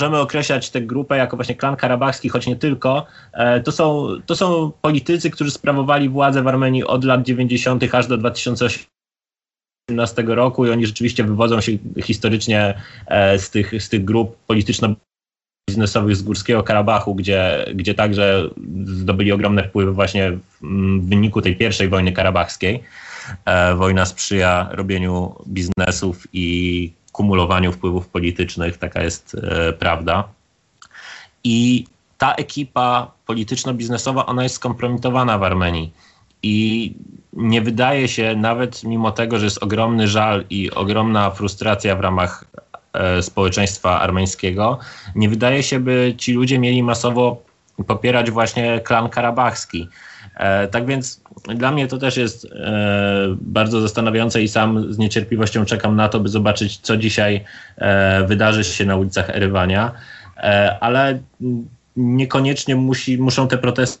określać 0.00 0.70
tę 0.70 0.80
grupę 0.80 1.16
jako 1.16 1.36
właśnie 1.36 1.54
klan 1.54 1.76
karabachski, 1.76 2.28
choć 2.28 2.46
nie 2.46 2.56
tylko. 2.56 3.06
E, 3.32 3.60
to 3.60 3.72
są, 3.72 4.08
to 4.26 4.36
są 4.36 4.72
politycy, 4.82 5.30
którzy 5.30 5.50
sprawowali 5.50 6.08
władzę 6.08 6.42
w 6.42 6.48
Armenii 6.48 6.84
od 6.84 7.04
lat 7.04 7.22
90. 7.22 7.94
aż 7.94 8.06
do 8.06 8.18
2018 8.18 10.22
roku 10.26 10.66
i 10.66 10.70
oni 10.70 10.86
rzeczywiście 10.86 11.24
wywodzą 11.24 11.60
się 11.60 11.72
historycznie 12.02 12.74
e, 13.06 13.38
z 13.38 13.50
tych, 13.50 13.82
z 13.82 13.88
tych 13.88 14.04
grup 14.04 14.36
polityczno 14.46 14.94
biznesowych 15.70 16.16
z 16.16 16.22
Górskiego 16.22 16.62
Karabachu, 16.62 17.14
gdzie, 17.14 17.66
gdzie 17.74 17.94
także 17.94 18.48
zdobyli 18.84 19.32
ogromne 19.32 19.68
wpływy 19.68 19.92
właśnie 19.92 20.30
w, 20.30 20.40
w 21.00 21.08
wyniku 21.08 21.42
tej 21.42 21.56
pierwszej 21.56 21.88
wojny 21.88 22.12
karabachskiej. 22.12 22.82
E, 23.44 23.74
wojna 23.74 24.06
sprzyja 24.06 24.68
robieniu 24.72 25.34
biznesów 25.46 26.26
i 26.32 26.97
kumulowaniu 27.18 27.72
wpływów 27.72 28.08
politycznych, 28.08 28.78
taka 28.78 29.02
jest 29.02 29.34
e, 29.34 29.72
prawda. 29.72 30.24
I 31.44 31.84
ta 32.18 32.34
ekipa 32.34 33.10
polityczno-biznesowa, 33.26 34.26
ona 34.26 34.42
jest 34.42 34.54
skompromitowana 34.54 35.38
w 35.38 35.42
Armenii. 35.42 35.92
I 36.42 36.94
nie 37.32 37.60
wydaje 37.62 38.08
się, 38.08 38.36
nawet 38.36 38.84
mimo 38.84 39.10
tego, 39.10 39.38
że 39.38 39.44
jest 39.44 39.62
ogromny 39.62 40.08
żal 40.08 40.44
i 40.50 40.70
ogromna 40.70 41.30
frustracja 41.30 41.96
w 41.96 42.00
ramach 42.00 42.44
e, 42.92 43.22
społeczeństwa 43.22 44.00
armeńskiego, 44.00 44.78
nie 45.14 45.28
wydaje 45.28 45.62
się, 45.62 45.80
by 45.80 46.14
ci 46.18 46.32
ludzie 46.32 46.58
mieli 46.58 46.82
masowo 46.82 47.42
popierać 47.86 48.30
właśnie 48.30 48.80
klan 48.80 49.08
karabachski. 49.08 49.88
E, 50.38 50.68
tak 50.68 50.86
więc 50.86 51.20
dla 51.54 51.72
mnie 51.72 51.86
to 51.86 51.98
też 51.98 52.16
jest 52.16 52.44
e, 52.44 53.36
bardzo 53.40 53.80
zastanawiające 53.80 54.42
i 54.42 54.48
sam 54.48 54.92
z 54.92 54.98
niecierpliwością 54.98 55.64
czekam 55.64 55.96
na 55.96 56.08
to, 56.08 56.20
by 56.20 56.28
zobaczyć, 56.28 56.78
co 56.78 56.96
dzisiaj 56.96 57.44
e, 57.76 58.24
wydarzy 58.26 58.64
się 58.64 58.84
na 58.84 58.96
ulicach 58.96 59.30
Erywania, 59.30 59.92
ale 60.80 61.18
niekoniecznie 61.96 62.76
musi, 62.76 63.18
muszą 63.18 63.48
te 63.48 63.58
protesty 63.58 64.00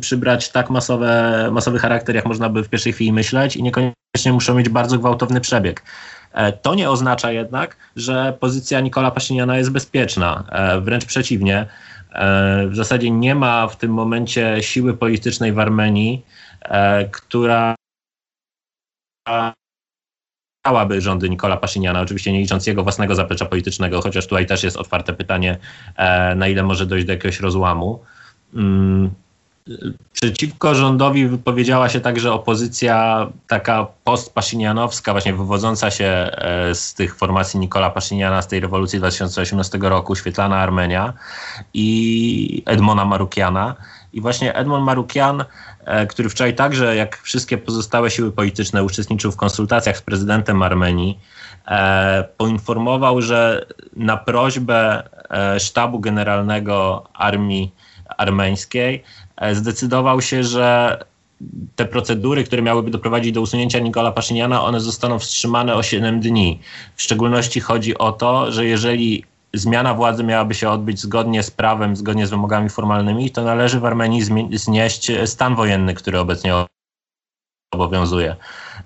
przybrać 0.00 0.50
tak 0.50 0.70
masowe, 0.70 1.48
masowy 1.52 1.78
charakter, 1.78 2.14
jak 2.14 2.26
można 2.26 2.48
by 2.48 2.62
w 2.62 2.68
pierwszej 2.68 2.92
chwili 2.92 3.12
myśleć 3.12 3.56
i 3.56 3.62
niekoniecznie 3.62 4.32
muszą 4.32 4.54
mieć 4.54 4.68
bardzo 4.68 4.98
gwałtowny 4.98 5.40
przebieg. 5.40 5.82
To 6.62 6.74
nie 6.74 6.90
oznacza 6.90 7.32
jednak, 7.32 7.76
że 7.96 8.36
pozycja 8.40 8.80
Nikola 8.80 9.10
Paszyniana 9.10 9.58
jest 9.58 9.70
bezpieczna. 9.70 10.44
Wręcz 10.82 11.04
przeciwnie, 11.04 11.66
w 12.68 12.76
zasadzie 12.76 13.10
nie 13.10 13.34
ma 13.34 13.66
w 13.68 13.76
tym 13.76 13.92
momencie 13.92 14.56
siły 14.60 14.96
politycznej 14.96 15.52
w 15.52 15.58
Armenii, 15.58 16.26
e, 16.62 17.08
która 17.08 17.74
dałaby 20.64 21.00
rządy 21.00 21.30
Nikola 21.30 21.56
Paszyniana, 21.56 22.00
oczywiście 22.00 22.32
nie 22.32 22.40
licząc 22.40 22.66
jego 22.66 22.82
własnego 22.82 23.14
zaplecza 23.14 23.46
politycznego, 23.46 24.00
chociaż 24.00 24.26
tutaj 24.26 24.46
też 24.46 24.62
jest 24.62 24.76
otwarte 24.76 25.12
pytanie, 25.12 25.58
e, 25.96 26.34
na 26.34 26.48
ile 26.48 26.62
może 26.62 26.86
dojść 26.86 27.06
do 27.06 27.12
jakiegoś 27.12 27.40
rozłamu. 27.40 28.04
Przeciwko 30.12 30.74
rządowi 30.74 31.26
wypowiedziała 31.26 31.88
się 31.88 32.00
także 32.00 32.32
opozycja 32.32 33.26
taka 33.48 33.86
postpaszynianowska, 34.04 35.12
właśnie 35.12 35.34
wywodząca 35.34 35.90
się 35.90 36.04
e, 36.04 36.74
z 36.74 36.94
tych 36.94 37.16
formacji 37.16 37.60
Nikola 37.60 37.90
Paszyniana 37.90 38.42
z 38.42 38.48
tej 38.48 38.60
rewolucji 38.60 38.98
2018 38.98 39.78
roku, 39.78 40.16
Świetlana 40.16 40.56
Armenia 40.56 41.12
i 41.74 42.62
Edmona 42.66 43.04
Marukiana. 43.04 43.74
I 44.12 44.20
właśnie 44.20 44.54
Edmond 44.54 44.84
Marukian, 44.84 45.44
e, 45.84 46.06
który 46.06 46.28
wczoraj 46.28 46.54
także, 46.54 46.96
jak 46.96 47.18
wszystkie 47.18 47.58
pozostałe 47.58 48.10
siły 48.10 48.32
polityczne, 48.32 48.84
uczestniczył 48.84 49.32
w 49.32 49.36
konsultacjach 49.36 49.96
z 49.96 50.02
prezydentem 50.02 50.62
Armenii, 50.62 51.18
e, 51.66 52.24
poinformował, 52.36 53.20
że 53.20 53.66
na 53.96 54.16
prośbę 54.16 55.02
sztabu 55.58 56.00
generalnego 56.00 57.04
armii 57.14 57.72
armeńskiej 58.18 59.02
zdecydował 59.52 60.20
się, 60.20 60.44
że 60.44 60.98
te 61.76 61.84
procedury, 61.84 62.44
które 62.44 62.62
miałyby 62.62 62.90
doprowadzić 62.90 63.32
do 63.32 63.40
usunięcia 63.40 63.78
Nikola 63.78 64.12
Paszyniana, 64.12 64.64
one 64.64 64.80
zostaną 64.80 65.18
wstrzymane 65.18 65.74
o 65.74 65.82
7 65.82 66.20
dni. 66.20 66.60
W 66.96 67.02
szczególności 67.02 67.60
chodzi 67.60 67.98
o 67.98 68.12
to, 68.12 68.52
że 68.52 68.66
jeżeli 68.66 69.24
zmiana 69.54 69.94
władzy 69.94 70.24
miałaby 70.24 70.54
się 70.54 70.70
odbyć 70.70 71.00
zgodnie 71.00 71.42
z 71.42 71.50
prawem, 71.50 71.96
zgodnie 71.96 72.26
z 72.26 72.30
wymogami 72.30 72.68
formalnymi, 72.68 73.30
to 73.30 73.44
należy 73.44 73.80
w 73.80 73.84
Armenii 73.84 74.22
znieść 74.52 75.12
stan 75.24 75.54
wojenny, 75.54 75.94
który 75.94 76.18
obecnie 76.18 76.54
obowiązuje. 77.72 78.36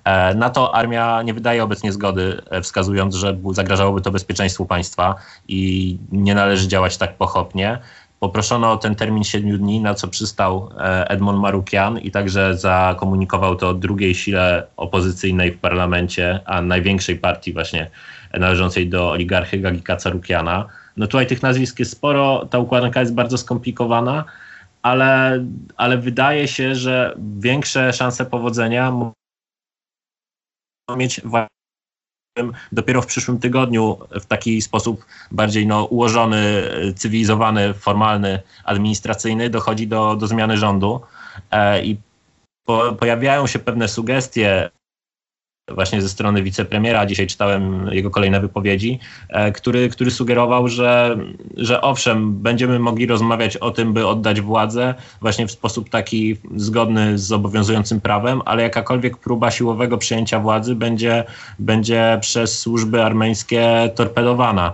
E, 0.05 0.35
na 0.35 0.51
to 0.51 0.75
armia 0.75 1.23
nie 1.23 1.35
wydaje 1.35 1.65
obecnie 1.65 1.93
zgody, 1.93 2.43
e, 2.51 2.63
wskazując, 2.63 3.15
że 3.15 3.39
zagrażałoby 3.51 4.01
to 4.01 4.11
bezpieczeństwu 4.11 4.67
państwa 4.67 5.15
i 5.49 5.99
nie 6.13 6.35
należy 6.35 6.69
działać 6.69 6.97
tak 6.97 7.17
pochopnie. 7.17 7.79
Poproszono 8.21 8.73
o 8.73 8.77
ten 8.77 8.95
termin 8.95 9.25
7 9.25 9.59
dni, 9.59 9.81
na 9.81 9.95
co 9.95 10.09
przystał 10.09 10.71
e, 10.79 11.09
Edmond 11.11 11.41
Marukian 11.41 11.99
i 11.99 12.11
także 12.11 12.57
zakomunikował 12.57 13.57
to 13.57 13.75
drugiej 13.75 14.15
sile 14.15 14.67
opozycyjnej 14.77 15.53
w 15.53 15.59
parlamencie, 15.59 16.41
a 16.45 16.63
największej 16.63 17.17
partii 17.17 17.53
właśnie 17.53 17.91
należącej 18.35 18.89
do 18.89 19.11
oligarchy 19.11 19.59
Gagika 19.59 19.97
Carukiana. 19.97 20.67
No 20.97 21.07
tutaj 21.07 21.27
tych 21.27 21.43
nazwisk 21.43 21.79
jest 21.79 21.93
sporo, 21.93 22.47
ta 22.51 22.59
układanka 22.59 23.01
jest 23.01 23.15
bardzo 23.15 23.39
skomplikowana, 23.39 24.25
ale, 24.83 25.45
ale 25.77 25.99
wydaje 25.99 26.49
się, 26.49 26.75
że 26.75 27.15
większe 27.39 27.93
szanse 27.93 28.27
powodzenia 28.27 28.93
mieć 30.97 31.21
dopiero 32.73 33.03
w 33.03 33.07
przyszłym 33.07 33.39
tygodniu 33.39 33.99
w 34.11 34.27
taki 34.27 34.63
sposób 34.63 35.05
bardziej 35.31 35.67
no, 35.67 35.85
ułożony, 35.85 36.63
cywilizowany, 36.97 37.75
formalny, 37.75 38.43
administracyjny 38.65 39.51
dochodzi 39.51 39.87
do, 39.87 40.17
do 40.17 40.27
zmiany 40.27 40.57
rządu 40.57 41.01
e, 41.51 41.85
i 41.85 41.97
po, 42.65 42.93
pojawiają 42.93 43.47
się 43.47 43.59
pewne 43.59 43.89
sugestie 43.89 44.71
właśnie 45.75 46.03
ze 46.03 46.09
strony 46.09 46.43
wicepremiera, 46.43 47.07
dzisiaj 47.07 47.27
czytałem 47.27 47.89
jego 47.93 48.11
kolejne 48.11 48.41
wypowiedzi, 48.41 48.99
e, 49.29 49.53
który, 49.53 49.89
który 49.89 50.11
sugerował, 50.11 50.69
że, 50.69 51.19
że 51.57 51.81
owszem, 51.81 52.33
będziemy 52.33 52.79
mogli 52.79 53.07
rozmawiać 53.07 53.57
o 53.57 53.71
tym, 53.71 53.93
by 53.93 54.07
oddać 54.07 54.41
władzę 54.41 54.95
właśnie 55.21 55.47
w 55.47 55.51
sposób 55.51 55.89
taki 55.89 56.37
zgodny 56.57 57.19
z 57.19 57.33
obowiązującym 57.33 58.01
prawem, 58.01 58.43
ale 58.45 58.63
jakakolwiek 58.63 59.17
próba 59.17 59.51
siłowego 59.51 59.99
przejęcia 59.99 60.41
władzy 60.41 60.75
będzie, 60.75 61.25
będzie 61.59 62.19
przez 62.21 62.59
służby 62.59 63.03
armeńskie 63.03 63.91
torpedowana. 63.95 64.73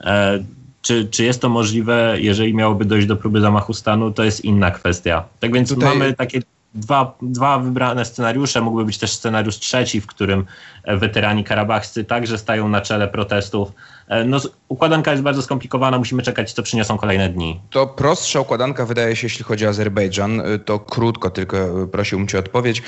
E, 0.00 0.44
czy, 0.82 1.08
czy 1.08 1.24
jest 1.24 1.40
to 1.40 1.48
możliwe, 1.48 2.16
jeżeli 2.18 2.54
miałoby 2.54 2.84
dojść 2.84 3.06
do 3.06 3.16
próby 3.16 3.40
zamachu 3.40 3.74
stanu, 3.74 4.10
to 4.10 4.24
jest 4.24 4.44
inna 4.44 4.70
kwestia. 4.70 5.24
Tak 5.40 5.52
więc 5.54 5.68
Tutaj... 5.68 5.88
mamy 5.88 6.14
takie 6.14 6.40
dwa, 6.74 7.14
dwa 7.22 7.58
wybrane 7.58 8.04
scenariusze. 8.04 8.60
Mógłby 8.60 8.84
być 8.84 8.98
też 8.98 9.12
scenariusz 9.12 9.58
trzeci, 9.58 10.00
w 10.00 10.06
którym 10.06 10.44
weterani 10.86 11.44
karabachscy 11.44 12.04
także 12.04 12.38
stają 12.38 12.68
na 12.68 12.80
czele 12.80 13.08
protestów. 13.08 13.72
E, 14.08 14.24
no, 14.24 14.40
układanka 14.68 15.10
jest 15.10 15.22
bardzo 15.22 15.42
skomplikowana, 15.42 15.98
musimy 15.98 16.22
czekać, 16.22 16.52
co 16.52 16.62
przyniosą 16.62 16.98
kolejne 16.98 17.28
dni. 17.28 17.60
To 17.70 17.86
prostsza 17.86 18.40
układanka 18.40 18.86
wydaje 18.86 19.16
się, 19.16 19.26
jeśli 19.26 19.44
chodzi 19.44 19.66
o 19.66 19.68
Azerbejdżan. 19.68 20.40
E, 20.40 20.58
to 20.58 20.78
krótko, 20.78 21.30
tylko 21.30 21.82
e, 21.82 21.86
prosiłbym 21.86 22.28
cię 22.28 22.38
o 22.38 22.40
odpowiedź. 22.40 22.82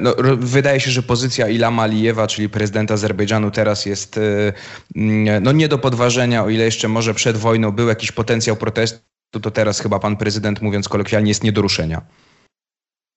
No, 0.00 0.14
wydaje 0.38 0.80
się, 0.80 0.90
że 0.90 1.02
pozycja 1.02 1.48
Ilama 1.48 1.82
Alijewa, 1.82 2.26
czyli 2.26 2.48
prezydenta 2.48 2.94
Azerbejdżanu 2.94 3.50
teraz 3.50 3.86
jest 3.86 4.20
no, 5.40 5.52
nie 5.52 5.68
do 5.68 5.78
podważenia, 5.78 6.44
o 6.44 6.48
ile 6.48 6.64
jeszcze 6.64 6.88
może 6.88 7.14
przed 7.14 7.36
wojną 7.36 7.70
był 7.70 7.88
jakiś 7.88 8.12
potencjał 8.12 8.56
protestu, 8.56 9.00
to 9.42 9.50
teraz 9.50 9.80
chyba 9.80 9.98
pan 9.98 10.16
prezydent, 10.16 10.62
mówiąc 10.62 10.88
kolokwialnie, 10.88 11.30
jest 11.30 11.44
nie 11.44 11.52
do 11.52 11.62
ruszenia. 11.62 12.02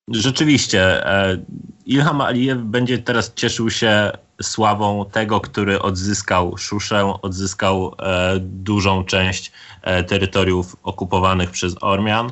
Rzeczywiście, 0.07 1.03
Ilham 1.85 2.21
Alijew 2.21 2.57
będzie 2.57 2.97
teraz 2.97 3.33
cieszył 3.33 3.69
się 3.69 4.11
sławą 4.41 5.05
tego, 5.11 5.39
który 5.39 5.81
odzyskał 5.81 6.57
Szuszę, 6.57 7.13
odzyskał 7.21 7.95
e, 7.99 8.39
dużą 8.39 9.03
część 9.03 9.51
e, 9.81 10.03
terytoriów 10.03 10.75
okupowanych 10.83 11.51
przez 11.51 11.75
Ormian, 11.81 12.31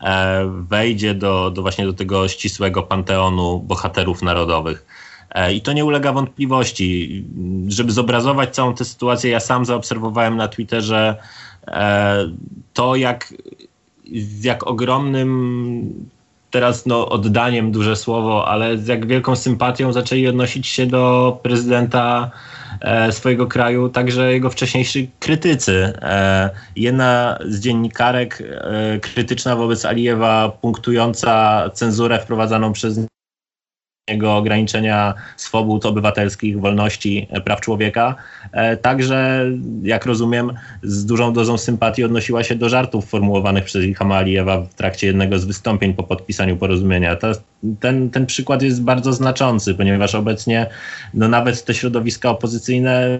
e, 0.00 0.44
wejdzie 0.68 1.14
do, 1.14 1.50
do 1.50 1.62
właśnie 1.62 1.86
do 1.86 1.92
tego 1.92 2.28
ścisłego 2.28 2.82
panteonu 2.82 3.58
bohaterów 3.58 4.22
narodowych. 4.22 4.86
E, 5.30 5.54
I 5.54 5.60
to 5.60 5.72
nie 5.72 5.84
ulega 5.84 6.12
wątpliwości. 6.12 7.24
Żeby 7.68 7.92
zobrazować 7.92 8.54
całą 8.54 8.74
tę 8.74 8.84
sytuację, 8.84 9.30
ja 9.30 9.40
sam 9.40 9.64
zaobserwowałem 9.64 10.36
na 10.36 10.48
Twitterze 10.48 11.16
e, 11.66 12.28
to, 12.72 12.96
jak, 12.96 13.34
jak 14.42 14.66
ogromnym 14.66 16.10
teraz 16.52 16.86
no, 16.86 17.08
oddaniem 17.08 17.72
duże 17.72 17.96
słowo, 17.96 18.48
ale 18.48 18.78
z 18.78 18.86
jak 18.86 19.06
wielką 19.06 19.36
sympatią 19.36 19.92
zaczęli 19.92 20.28
odnosić 20.28 20.66
się 20.66 20.86
do 20.86 21.38
prezydenta 21.42 22.30
e, 22.80 23.12
swojego 23.12 23.46
kraju, 23.46 23.88
także 23.88 24.32
jego 24.32 24.50
wcześniejsi 24.50 25.10
krytycy. 25.20 25.92
E, 26.02 26.50
jedna 26.76 27.38
z 27.44 27.60
dziennikarek 27.60 28.42
e, 28.42 28.98
krytyczna 29.00 29.56
wobec 29.56 29.84
Alijewa, 29.84 30.48
punktująca 30.60 31.62
cenzurę 31.74 32.18
wprowadzaną 32.18 32.72
przez 32.72 33.00
ograniczenia 34.10 35.14
swobód 35.36 35.86
obywatelskich, 35.86 36.60
wolności, 36.60 37.28
e, 37.30 37.40
praw 37.40 37.60
człowieka. 37.60 38.14
E, 38.52 38.76
także, 38.76 39.46
jak 39.82 40.06
rozumiem, 40.06 40.52
z 40.82 41.06
dużą 41.06 41.32
dozą 41.32 41.58
sympatii 41.58 42.04
odnosiła 42.04 42.44
się 42.44 42.54
do 42.54 42.68
żartów 42.68 43.08
formułowanych 43.08 43.64
przez 43.64 43.84
Ilhama 43.84 44.16
Alijewa 44.16 44.60
w 44.60 44.74
trakcie 44.74 45.06
jednego 45.06 45.38
z 45.38 45.44
wystąpień 45.44 45.94
po 45.94 46.02
podpisaniu 46.02 46.56
porozumienia. 46.56 47.16
To, 47.16 47.32
ten, 47.80 48.10
ten 48.10 48.26
przykład 48.26 48.62
jest 48.62 48.82
bardzo 48.82 49.12
znaczący, 49.12 49.74
ponieważ 49.74 50.14
obecnie 50.14 50.66
no, 51.14 51.28
nawet 51.28 51.64
te 51.64 51.74
środowiska 51.74 52.30
opozycyjne 52.30 53.18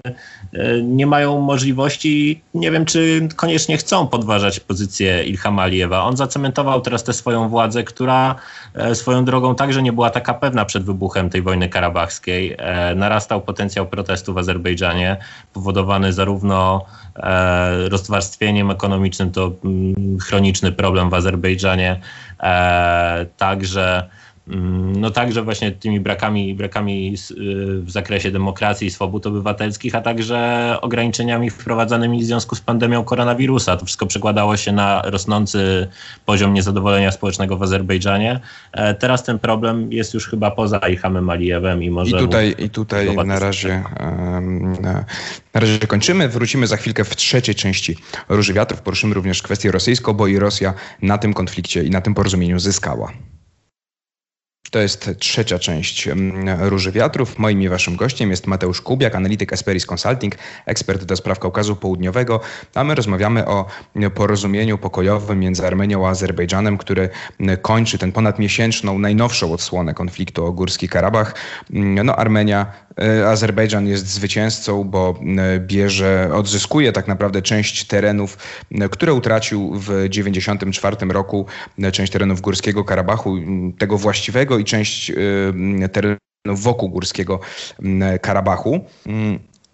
e, 0.53 0.83
nie 0.83 1.07
mają 1.07 1.41
możliwości, 1.41 2.41
nie 2.55 2.71
wiem, 2.71 2.85
czy 2.85 3.29
koniecznie 3.37 3.77
chcą 3.77 4.07
podważać 4.07 4.61
pozycję 4.61 5.25
Ilhama 5.25 5.63
Alijewa. 5.63 6.05
On 6.05 6.17
zacementował 6.17 6.81
teraz 6.81 7.05
tę 7.05 7.13
swoją 7.13 7.49
władzę, 7.49 7.85
która 7.85 8.35
swoją 8.95 9.25
drogą 9.25 9.55
także 9.55 9.83
nie 9.83 9.93
była 9.93 10.11
taka 10.11 10.35
pewna 10.35 10.65
przed 10.73 10.85
wybuchem 10.85 11.31
tej 11.31 11.43
wojny 11.43 11.69
karabachskiej. 11.69 12.57
E, 12.59 12.95
narastał 12.95 13.43
potencjał 13.43 13.87
protestu 13.87 14.35
w 14.35 14.39
Azerbejdżanie, 14.39 15.17
powodowany 15.53 16.13
zarówno 16.13 16.85
e, 17.17 17.89
rozwarstwieniem 17.89 18.71
ekonomicznym, 18.71 19.31
to 19.31 19.53
mm, 19.65 20.19
chroniczny 20.19 20.73
problem 20.73 21.11
w 21.11 21.15
Azerbejdżanie, 21.15 22.01
e, 22.41 23.27
także 23.37 24.09
no 24.47 25.11
także 25.11 25.43
właśnie 25.43 25.73
tymi 25.73 26.01
brakami, 26.01 26.55
brakami 26.55 27.15
y, 27.31 27.83
w 27.83 27.91
zakresie 27.91 28.31
demokracji 28.31 28.87
i 28.87 28.91
swobód 28.91 29.27
obywatelskich, 29.27 29.95
a 29.95 30.01
także 30.01 30.77
ograniczeniami 30.81 31.51
wprowadzanymi 31.51 32.23
w 32.23 32.25
związku 32.25 32.55
z 32.55 32.61
pandemią 32.61 33.05
koronawirusa. 33.05 33.77
To 33.77 33.85
wszystko 33.85 34.07
przekładało 34.07 34.57
się 34.57 34.73
na 34.73 35.03
rosnący 35.05 35.89
poziom 36.27 36.55
niezadowolenia 36.55 37.13
społecznego 37.13 37.57
w 37.57 37.63
Azerbejdżanie. 37.63 38.41
E, 38.73 38.95
teraz 38.95 39.25
ten 39.25 39.39
problem 39.39 39.93
jest 39.93 40.15
już 40.15 40.29
chyba 40.29 40.51
poza 40.51 40.79
Ilhamem 40.79 41.31
Alijewem 41.31 41.83
i 41.83 41.91
może... 41.91 42.17
I 42.17 42.21
tutaj, 42.21 42.55
i 42.59 42.71
tutaj 42.71 43.17
na 43.17 43.39
razie, 43.39 43.85
na 45.55 45.61
razie 45.61 45.79
kończymy. 45.79 46.29
Wrócimy 46.29 46.67
za 46.67 46.77
chwilkę 46.77 47.05
w 47.05 47.17
trzeciej 47.17 47.55
części 47.55 47.97
Róży 48.29 48.53
Wiatrów. 48.53 48.83
Poruszymy 48.83 49.15
również 49.15 49.43
kwestię 49.43 49.73
rosyjską, 49.73 50.13
bo 50.13 50.27
i 50.27 50.39
Rosja 50.39 50.75
na 51.03 51.19
tym 51.19 51.35
konflikcie 51.35 51.85
i 51.85 51.91
na 51.91 52.01
tym 52.01 52.15
porozumieniu 52.15 52.59
zyskała. 52.59 53.13
To 54.73 54.79
jest 54.79 55.11
trzecia 55.19 55.59
część 55.59 56.09
mm, 56.09 56.61
Róży 56.61 56.93
Wiatrów. 56.93 57.39
Moim 57.39 57.63
i 57.63 57.69
waszym 57.69 57.97
gościem 57.97 58.31
jest 58.31 58.47
Mateusz 58.47 58.81
Kubiak, 58.81 59.15
analityk 59.15 59.53
Esperis 59.53 59.87
Consulting, 59.93 60.35
ekspert 60.67 61.05
do 61.05 61.17
spraw 61.17 61.39
Kaukazu 61.39 61.77
Południowego, 61.77 62.41
a 62.75 62.85
my 62.85 62.95
rozmawiamy 62.95 63.47
o 63.47 63.67
porozumieniu 64.15 64.79
pokojowym 64.79 65.41
między 65.41 65.67
Armenią 65.67 66.07
a 66.07 66.11
Azerbejdżanem, 66.11 66.79
który 66.79 67.09
kończy 67.63 67.99
tę 67.99 68.13
ponadmiesięczną, 68.13 68.99
najnowszą 68.99 69.53
odsłonę 69.53 69.95
konfliktu 69.95 70.47
o 70.47 70.53
Górski 70.53 70.89
Karabach. 70.89 71.35
No 71.71 72.17
Armenia 72.17 72.73
E, 73.01 73.29
Azerbejdżan 73.29 73.87
jest 73.87 74.07
zwycięzcą, 74.07 74.85
bo 74.85 75.15
e, 75.39 75.61
bierze, 75.61 76.31
odzyskuje 76.33 76.93
tak 76.93 77.09
naprawdę 77.09 77.43
część 77.43 77.85
terenów, 77.85 78.39
e, 78.81 78.89
które 78.89 79.15
utracił 79.15 79.75
w 79.75 79.85
1994 79.85 80.97
roku, 81.13 81.47
część 81.93 82.13
terenów 82.13 82.41
Górskiego 82.41 82.85
Karabachu, 82.85 83.37
tego 83.79 83.99
właściwego 83.99 84.59
i 84.63 84.65
część 84.65 85.13
terenów 85.93 86.63
wokół 86.63 86.89
Górskiego 86.89 87.41
Karabachu. 88.23 88.85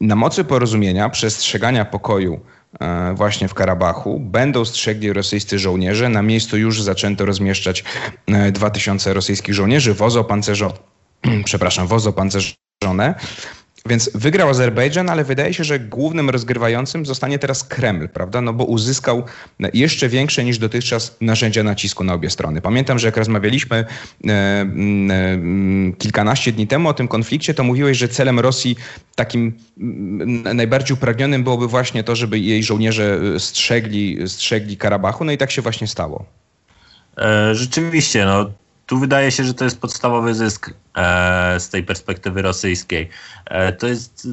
Na 0.00 0.16
mocy 0.16 0.44
porozumienia 0.44 1.08
przestrzegania 1.08 1.84
pokoju 1.84 2.40
właśnie 3.14 3.48
w 3.48 3.54
Karabachu 3.54 4.20
będą 4.20 4.64
strzegli 4.64 5.12
rosyjscy 5.12 5.58
żołnierze. 5.58 6.08
Na 6.08 6.22
miejscu 6.22 6.56
już 6.56 6.82
zaczęto 6.82 7.24
rozmieszczać 7.26 7.84
2000 8.52 9.14
rosyjskich 9.14 9.54
żołnierzy, 9.54 9.94
wozo 9.94 10.24
pancerzo, 10.24 10.72
przepraszam, 11.44 11.86
wozo 11.86 12.12
pancerzo 12.12 12.52
żonę. 12.84 13.14
Więc 13.86 14.10
wygrał 14.14 14.48
Azerbejdżan, 14.48 15.10
ale 15.10 15.24
wydaje 15.24 15.54
się, 15.54 15.64
że 15.64 15.78
głównym 15.78 16.30
rozgrywającym 16.30 17.06
zostanie 17.06 17.38
teraz 17.38 17.64
Kreml, 17.64 18.08
prawda? 18.08 18.40
No 18.40 18.52
bo 18.52 18.64
uzyskał 18.64 19.24
jeszcze 19.74 20.08
większe 20.08 20.44
niż 20.44 20.58
dotychczas 20.58 21.16
narzędzia 21.20 21.62
nacisku 21.62 22.04
na 22.04 22.14
obie 22.14 22.30
strony. 22.30 22.60
Pamiętam, 22.60 22.98
że 22.98 23.08
jak 23.08 23.16
rozmawialiśmy 23.16 23.76
e, 23.76 24.30
e, 24.30 24.66
kilkanaście 25.98 26.52
dni 26.52 26.66
temu 26.66 26.88
o 26.88 26.94
tym 26.94 27.08
konflikcie, 27.08 27.54
to 27.54 27.64
mówiłeś, 27.64 27.98
że 27.98 28.08
celem 28.08 28.40
Rosji 28.40 28.76
takim 29.14 29.52
najbardziej 30.54 30.94
upragnionym 30.94 31.44
byłoby 31.44 31.68
właśnie 31.68 32.04
to, 32.04 32.16
żeby 32.16 32.38
jej 32.38 32.62
żołnierze 32.62 33.20
strzegli, 33.38 34.28
strzegli 34.28 34.76
Karabachu. 34.76 35.24
No 35.24 35.32
i 35.32 35.38
tak 35.38 35.50
się 35.50 35.62
właśnie 35.62 35.86
stało. 35.86 36.24
E, 37.16 37.54
rzeczywiście, 37.54 38.24
no 38.24 38.50
tu 38.88 38.98
wydaje 38.98 39.30
się, 39.30 39.44
że 39.44 39.54
to 39.54 39.64
jest 39.64 39.80
podstawowy 39.80 40.34
zysk 40.34 40.70
e, 40.96 41.60
z 41.60 41.68
tej 41.68 41.82
perspektywy 41.82 42.42
rosyjskiej. 42.42 43.08
E, 43.46 43.72
to 43.72 43.86
jest 43.86 44.28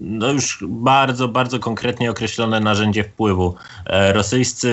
no 0.00 0.32
już 0.32 0.64
bardzo, 0.68 1.28
bardzo 1.28 1.58
konkretnie 1.58 2.10
określone 2.10 2.60
narzędzie 2.60 3.04
wpływu. 3.04 3.54
E, 3.86 4.12
rosyjscy, 4.12 4.70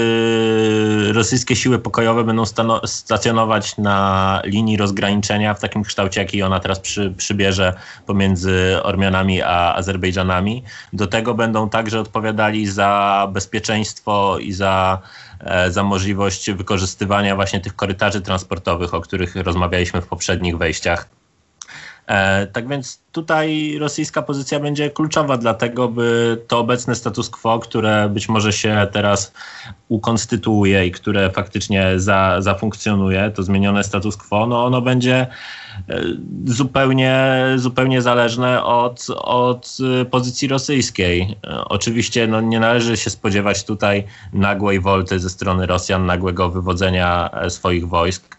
rosyjskie 1.14 1.56
siły 1.56 1.80
pokojowe 1.80 2.24
będą 2.24 2.44
stacjonować 2.86 3.78
na 3.78 4.42
linii 4.46 4.78
rozgraniczenia 4.78 5.54
w 5.54 5.60
takim 5.60 5.84
kształcie, 5.84 6.22
jaki 6.22 6.44
ona 6.44 6.60
teraz 6.60 6.80
przy, 6.80 7.14
przybierze 7.18 7.74
pomiędzy 8.06 8.78
Ormianami 8.84 9.42
a 9.42 9.76
Azerbejdżanami. 9.76 10.64
Do 10.94 11.08
tego 11.08 11.34
będą 11.34 11.70
także 11.70 12.00
odpowiadali 12.00 12.68
za 12.68 13.28
bezpieczeństwo 13.34 14.38
i 14.40 14.54
za 14.54 15.02
za 15.70 15.84
możliwość 15.84 16.52
wykorzystywania 16.52 17.36
właśnie 17.36 17.60
tych 17.60 17.76
korytarzy 17.76 18.22
transportowych, 18.22 18.94
o 18.94 19.02
których 19.02 19.36
rozmawialiśmy 19.36 20.02
w 20.02 20.08
poprzednich 20.08 20.58
wejściach. 20.58 21.17
E, 22.08 22.48
tak 22.48 22.68
więc 22.68 23.02
tutaj 23.12 23.78
rosyjska 23.80 24.22
pozycja 24.22 24.60
będzie 24.60 24.90
kluczowa, 24.90 25.38
dlatego 25.38 25.88
by 25.88 26.38
to 26.48 26.60
obecne 26.60 26.96
status 26.96 27.30
quo, 27.30 27.60
które 27.60 28.10
być 28.10 28.30
może 28.30 28.54
się 28.54 28.88
teraz 28.92 29.34
ukonstytuuje 29.88 30.86
i 30.86 30.92
które 30.92 31.32
faktycznie 31.32 32.00
za, 32.00 32.42
zafunkcjonuje, 32.42 33.32
to 33.36 33.44
zmienione 33.44 33.84
status 33.84 34.18
quo, 34.18 34.48
no 34.48 34.66
ono 34.66 34.82
będzie 34.82 35.28
E, 35.90 36.02
zupełnie, 36.46 37.44
zupełnie 37.56 38.02
zależne 38.02 38.64
od, 38.64 39.08
od 39.18 39.78
e, 40.02 40.06
pozycji 40.06 40.48
rosyjskiej. 40.48 41.38
Oczywiście 41.66 42.28
no, 42.28 42.42
nie 42.42 42.60
należy 42.60 42.98
się 42.98 43.10
spodziewać 43.10 43.64
tutaj 43.64 44.04
nagłej 44.34 44.80
wolty 44.80 45.20
ze 45.20 45.30
strony 45.30 45.66
Rosjan, 45.66 46.06
nagłego 46.06 46.50
wywodzenia 46.50 47.30
swoich 47.50 47.88
wojsk 47.88 48.37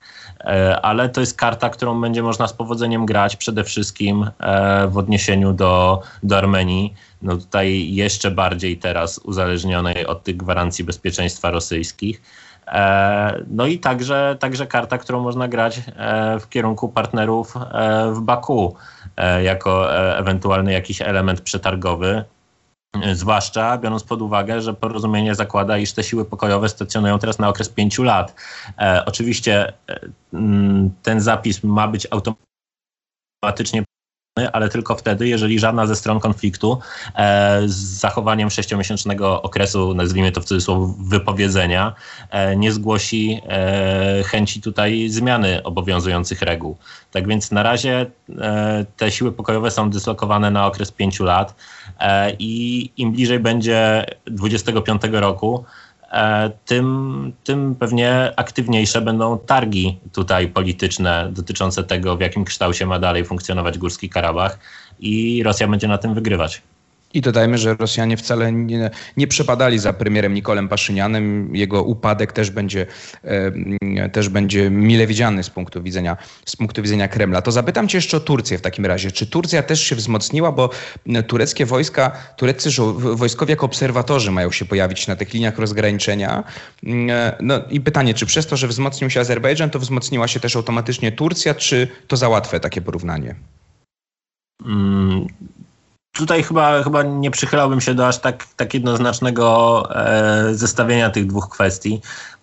ale 0.82 1.08
to 1.08 1.20
jest 1.20 1.36
karta, 1.36 1.70
którą 1.70 2.00
będzie 2.00 2.22
można 2.22 2.48
z 2.48 2.52
powodzeniem 2.52 3.06
grać 3.06 3.36
przede 3.36 3.64
wszystkim 3.64 4.30
w 4.88 4.98
odniesieniu 4.98 5.52
do, 5.52 6.02
do 6.22 6.38
Armenii. 6.38 6.94
No 7.22 7.36
tutaj 7.36 7.94
jeszcze 7.94 8.30
bardziej 8.30 8.76
teraz 8.76 9.18
uzależnionej 9.18 10.06
od 10.06 10.22
tych 10.22 10.36
gwarancji 10.36 10.84
bezpieczeństwa 10.84 11.50
rosyjskich. 11.50 12.22
No 13.50 13.66
i 13.66 13.78
także, 13.78 14.36
także 14.40 14.66
karta, 14.66 14.98
którą 14.98 15.20
można 15.20 15.48
grać 15.48 15.80
w 16.40 16.48
kierunku 16.48 16.88
partnerów 16.88 17.54
w 18.12 18.20
Baku 18.20 18.76
jako 19.42 19.96
ewentualny 20.18 20.72
jakiś 20.72 21.02
element 21.02 21.40
przetargowy. 21.40 22.24
Zwłaszcza 23.12 23.78
biorąc 23.78 24.04
pod 24.04 24.22
uwagę, 24.22 24.62
że 24.62 24.74
porozumienie 24.74 25.34
zakłada, 25.34 25.78
iż 25.78 25.92
te 25.92 26.04
siły 26.04 26.24
pokojowe 26.24 26.68
stacjonują 26.68 27.18
teraz 27.18 27.38
na 27.38 27.48
okres 27.48 27.68
pięciu 27.68 28.02
lat. 28.02 28.34
E, 28.78 29.04
oczywiście 29.06 29.72
e, 29.88 30.00
ten 31.02 31.20
zapis 31.20 31.64
ma 31.64 31.88
być 31.88 32.06
automatycznie 32.10 33.84
ale 34.52 34.68
tylko 34.68 34.94
wtedy, 34.94 35.28
jeżeli 35.28 35.58
żadna 35.58 35.86
ze 35.86 35.96
stron 35.96 36.20
konfliktu 36.20 36.78
e, 37.14 37.62
z 37.66 37.76
zachowaniem 37.76 38.50
sześciomiesięcznego 38.50 39.42
okresu, 39.42 39.94
nazwijmy 39.94 40.32
to 40.32 40.40
w 40.40 40.44
cudzysłowie, 40.44 40.94
wypowiedzenia, 40.98 41.94
e, 42.30 42.56
nie 42.56 42.72
zgłosi 42.72 43.40
e, 43.48 44.22
chęci 44.24 44.60
tutaj 44.60 45.08
zmiany 45.08 45.62
obowiązujących 45.62 46.42
reguł. 46.42 46.76
Tak 47.10 47.28
więc 47.28 47.50
na 47.50 47.62
razie 47.62 48.06
e, 48.38 48.84
te 48.96 49.12
siły 49.12 49.32
pokojowe 49.32 49.70
są 49.70 49.90
dyslokowane 49.90 50.50
na 50.50 50.66
okres 50.66 50.92
pięciu 50.92 51.24
lat 51.24 51.50
e, 51.50 51.77
i 52.38 52.90
im 52.96 53.12
bliżej 53.12 53.38
będzie 53.38 54.06
25 54.26 55.02
roku, 55.12 55.64
E, 56.12 56.50
tym, 56.64 57.32
tym 57.44 57.74
pewnie 57.74 58.32
aktywniejsze 58.36 59.00
będą 59.00 59.38
targi 59.38 59.98
tutaj 60.12 60.48
polityczne 60.48 61.28
dotyczące 61.32 61.84
tego, 61.84 62.16
w 62.16 62.20
jakim 62.20 62.44
kształcie 62.44 62.86
ma 62.86 62.98
dalej 62.98 63.24
funkcjonować 63.24 63.78
Górski 63.78 64.08
Karabach 64.08 64.58
i 65.00 65.42
Rosja 65.42 65.68
będzie 65.68 65.88
na 65.88 65.98
tym 65.98 66.14
wygrywać. 66.14 66.62
I 67.14 67.20
dodajmy, 67.20 67.58
że 67.58 67.74
Rosjanie 67.74 68.16
wcale 68.16 68.52
nie, 68.52 68.90
nie 69.16 69.26
przepadali 69.26 69.78
za 69.78 69.92
premierem 69.92 70.34
Nikolem 70.34 70.68
Paszynianem. 70.68 71.56
Jego 71.56 71.82
upadek 71.82 72.32
też 72.32 72.50
będzie, 72.50 72.86
e, 73.24 74.08
też 74.08 74.28
będzie 74.28 74.70
mile 74.70 75.06
widziany 75.06 75.42
z 75.42 75.50
punktu, 75.50 75.82
widzenia, 75.82 76.16
z 76.46 76.56
punktu 76.56 76.82
widzenia 76.82 77.08
Kremla. 77.08 77.42
To 77.42 77.52
zapytam 77.52 77.88
cię 77.88 77.98
jeszcze 77.98 78.16
o 78.16 78.20
Turcję 78.20 78.58
w 78.58 78.60
takim 78.60 78.86
razie. 78.86 79.10
Czy 79.10 79.26
Turcja 79.26 79.62
też 79.62 79.80
się 79.80 79.96
wzmocniła, 79.96 80.52
bo 80.52 80.70
tureckie 81.26 81.66
wojska, 81.66 82.10
tureccy 82.36 82.70
wojskowi 82.98 83.50
jako 83.50 83.66
obserwatorzy 83.66 84.30
mają 84.30 84.50
się 84.52 84.64
pojawić 84.64 85.06
na 85.06 85.16
tych 85.16 85.32
liniach 85.32 85.58
rozgraniczenia. 85.58 86.44
E, 86.86 87.36
no 87.40 87.60
i 87.70 87.80
pytanie, 87.80 88.14
czy 88.14 88.26
przez 88.26 88.46
to, 88.46 88.56
że 88.56 88.68
wzmocnił 88.68 89.10
się 89.10 89.20
Azerbejdżan, 89.20 89.70
to 89.70 89.78
wzmocniła 89.78 90.28
się 90.28 90.40
też 90.40 90.56
automatycznie 90.56 91.12
Turcja, 91.12 91.54
czy 91.54 91.88
to 92.06 92.16
za 92.16 92.28
łatwe 92.28 92.60
takie 92.60 92.80
porównanie? 92.80 93.34
Mm, 94.66 95.26
tutaj 96.18 96.42
chyba, 96.42 96.82
chyba 96.82 97.02
nie 97.02 97.30
przychylałbym 97.30 97.80
się 97.80 97.94
do 97.94 98.08
aż 98.08 98.18
tak, 98.18 98.46
tak 98.56 98.74
jednoznacznego 98.74 99.82
e, 99.96 100.54
zestawienia 100.54 101.10
tych 101.10 101.26
dwóch 101.26 101.48
kwestii. 101.48 102.00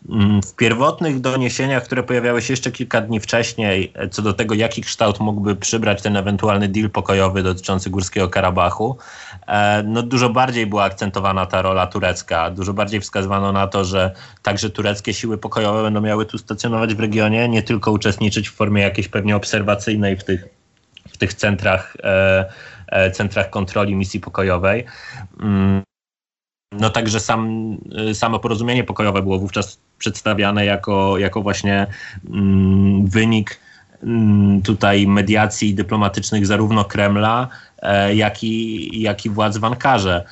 Mm, 0.10 0.42
w 0.42 0.56
pierwotnych 0.56 1.20
doniesieniach, 1.20 1.84
które 1.84 2.04
pojawiały 2.04 2.42
się 2.42 2.54
jeszcze 2.54 2.72
kilka 2.72 3.02
dni 3.02 3.20
wcześniej, 3.20 3.92
e, 3.96 4.10
co 4.10 4.22
do 4.22 4.34
tego, 4.34 4.56
jaki 4.56 4.82
kształt 4.82 5.20
mógłby 5.20 5.56
przybrać 5.56 6.02
ten 6.02 6.18
ewentualny 6.18 6.68
deal 6.68 6.90
pokojowy 6.90 7.44
dotyczący 7.44 7.90
Górskiego 7.90 8.30
Karabachu, 8.30 8.98
e, 9.48 9.84
no 9.84 10.04
dużo 10.04 10.30
bardziej 10.30 10.68
była 10.68 10.84
akcentowana 10.84 11.46
ta 11.46 11.62
rola 11.62 11.88
turecka. 11.88 12.52
Dużo 12.52 12.74
bardziej 12.74 13.02
wskazywano 13.02 13.52
na 13.52 13.68
to, 13.68 13.86
że 13.86 14.12
także 14.44 14.70
tureckie 14.70 15.14
siły 15.14 15.38
pokojowe 15.38 15.84
będą 15.84 16.02
miały 16.02 16.26
tu 16.26 16.38
stacjonować 16.38 16.96
w 16.96 17.00
regionie, 17.00 17.50
nie 17.50 17.64
tylko 17.64 17.92
uczestniczyć 17.92 18.50
w 18.50 18.54
formie 18.54 18.82
jakiejś 18.82 19.08
pewnie 19.08 19.36
obserwacyjnej 19.36 20.18
w 20.18 20.24
tych, 20.24 20.65
w 21.16 21.18
tych 21.18 21.34
centrach. 21.34 21.98
E, 22.04 22.46
E, 22.88 23.12
centrach 23.12 23.50
kontroli 23.50 23.96
misji 23.96 24.20
pokojowej. 24.20 24.86
Mm, 25.42 25.84
no 26.72 26.90
także 26.90 27.20
sam, 27.20 27.72
e, 28.10 28.16
samo 28.16 28.40
porozumienie 28.40 28.84
pokojowe 28.84 29.22
było 29.22 29.40
wówczas 29.40 29.80
przedstawiane 29.98 30.66
jako, 30.66 31.18
jako 31.18 31.42
właśnie 31.42 31.88
mm, 32.30 33.08
wynik 33.08 33.60
mm, 34.04 34.62
tutaj 34.62 35.08
mediacji 35.08 35.74
dyplomatycznych 35.74 36.46
zarówno 36.46 36.86
Kremla, 36.86 37.48
jak 38.14 38.44
i, 38.44 39.02
jak 39.02 39.26
i 39.26 39.30
władz 39.30 39.58
w 39.58 39.64
Ankarze. 39.64 40.24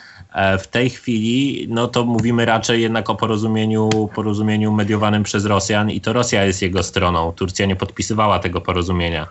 W 0.60 0.68
tej 0.68 0.90
chwili 0.90 1.68
no 1.70 1.88
to 1.88 2.06
mówimy 2.06 2.46
raczej 2.46 2.82
jednak 2.82 3.10
o 3.10 3.16
porozumieniu, 3.16 3.90
porozumieniu 4.16 4.72
mediowanym 4.72 5.24
przez 5.24 5.46
Rosjan 5.46 5.92
i 5.92 6.02
to 6.02 6.14
Rosja 6.14 6.46
jest 6.46 6.62
jego 6.62 6.84
stroną. 6.84 7.32
Turcja 7.32 7.66
nie 7.66 7.76
podpisywała 7.76 8.40
tego 8.40 8.62
porozumienia, 8.62 9.28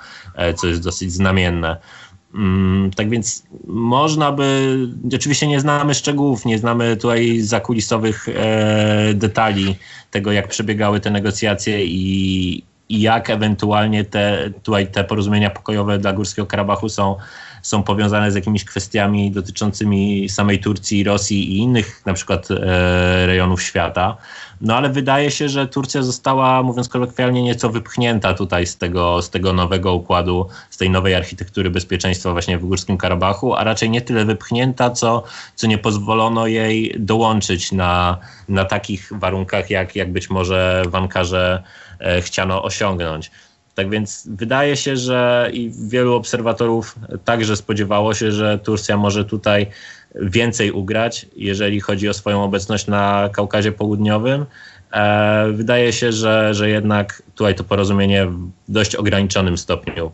co 0.57 0.67
jest 0.67 0.83
dosyć 0.83 1.13
znamienne. 1.13 1.77
Mm, 2.35 2.91
tak 2.91 3.11
więc 3.11 3.47
można 3.67 4.33
by, 4.33 4.77
oczywiście 5.15 5.47
nie 5.47 5.61
znamy 5.61 5.95
szczegółów, 5.95 6.45
nie 6.45 6.59
znamy 6.59 6.97
tutaj 6.97 7.41
zakulisowych 7.41 8.29
e, 8.29 9.15
detali 9.15 9.77
tego, 10.11 10.33
jak 10.33 10.49
przebiegały 10.49 11.01
te 11.01 11.11
negocjacje 11.11 11.85
i, 11.85 12.65
i 12.89 13.01
jak 13.01 13.31
ewentualnie 13.31 14.05
te, 14.05 14.51
tutaj 14.63 14.87
te 14.87 15.05
porozumienia 15.05 15.51
pokojowe 15.51 15.99
dla 15.99 16.13
Górskiego 16.13 16.47
Karabachu 16.47 16.89
są, 16.89 17.17
są 17.63 17.83
powiązane 17.83 18.33
z 18.33 18.35
jakimiś 18.35 18.65
kwestiami 18.65 19.31
dotyczącymi 19.31 20.29
samej 20.29 20.61
Turcji, 20.61 21.05
Rosji 21.05 21.53
i 21.53 21.59
innych 21.59 22.03
na 22.07 22.15
przykład 22.15 22.51
e, 22.51 22.57
rejonów 23.27 23.63
świata. 23.63 24.17
No 24.61 24.77
ale 24.77 24.89
wydaje 24.89 25.31
się, 25.31 25.49
że 25.49 25.67
Turcja 25.67 26.03
została, 26.03 26.63
mówiąc 26.63 26.89
kolokwialnie, 26.89 27.43
nieco 27.43 27.69
wypchnięta 27.69 28.35
tutaj 28.35 28.67
z 28.67 28.77
tego, 28.77 29.23
z 29.23 29.31
tego 29.31 29.53
nowego 29.53 29.95
układu, 29.95 30.49
z 30.71 30.77
tej 30.77 30.91
nowej 30.91 31.15
architektury 31.15 31.71
bezpieczeństwa 31.71 32.33
właśnie 32.33 32.59
w 32.59 32.67
Górskim 32.67 32.99
Karabachu, 32.99 33.55
a 33.55 33.65
raczej 33.65 33.91
nie 33.91 34.01
tyle 34.01 34.25
wypchnięta, 34.25 34.91
co, 34.91 35.23
co 35.55 35.67
nie 35.67 35.79
pozwolono 35.79 36.47
jej 36.47 36.95
dołączyć 36.99 37.73
na, 37.73 38.19
na 38.49 38.65
takich 38.65 39.13
warunkach, 39.15 39.71
jak, 39.71 39.97
jak 39.97 40.13
być 40.13 40.31
może 40.31 40.83
w 40.89 40.95
Ankarze 40.95 41.63
e, 42.01 42.21
chciano 42.21 42.63
osiągnąć. 42.63 43.31
Tak 43.75 43.91
więc 43.91 44.29
wydaje 44.31 44.77
się, 44.77 44.97
że 44.97 45.51
i 45.53 45.73
wielu 45.89 46.15
obserwatorów 46.15 46.95
także 47.25 47.57
spodziewało 47.57 48.15
się, 48.15 48.33
że 48.33 48.59
Turcja 48.59 48.97
może 48.97 49.25
tutaj 49.25 49.67
więcej 50.15 50.71
ugrać, 50.71 51.27
jeżeli 51.37 51.81
chodzi 51.81 52.09
o 52.09 52.15
swoją 52.15 52.45
obecność 52.45 52.87
na 52.87 53.29
Kaukazie 53.33 53.73
Południowym. 53.73 54.47
E, 54.93 55.53
wydaje 55.53 55.93
się, 55.93 56.13
że, 56.13 56.55
że 56.55 56.69
jednak 56.69 57.23
tutaj 57.35 57.55
to 57.55 57.65
porozumienie 57.65 58.27
w 58.27 58.51
dość 58.69 58.97
ograniczonym 58.97 59.59
stopniu 59.59 60.13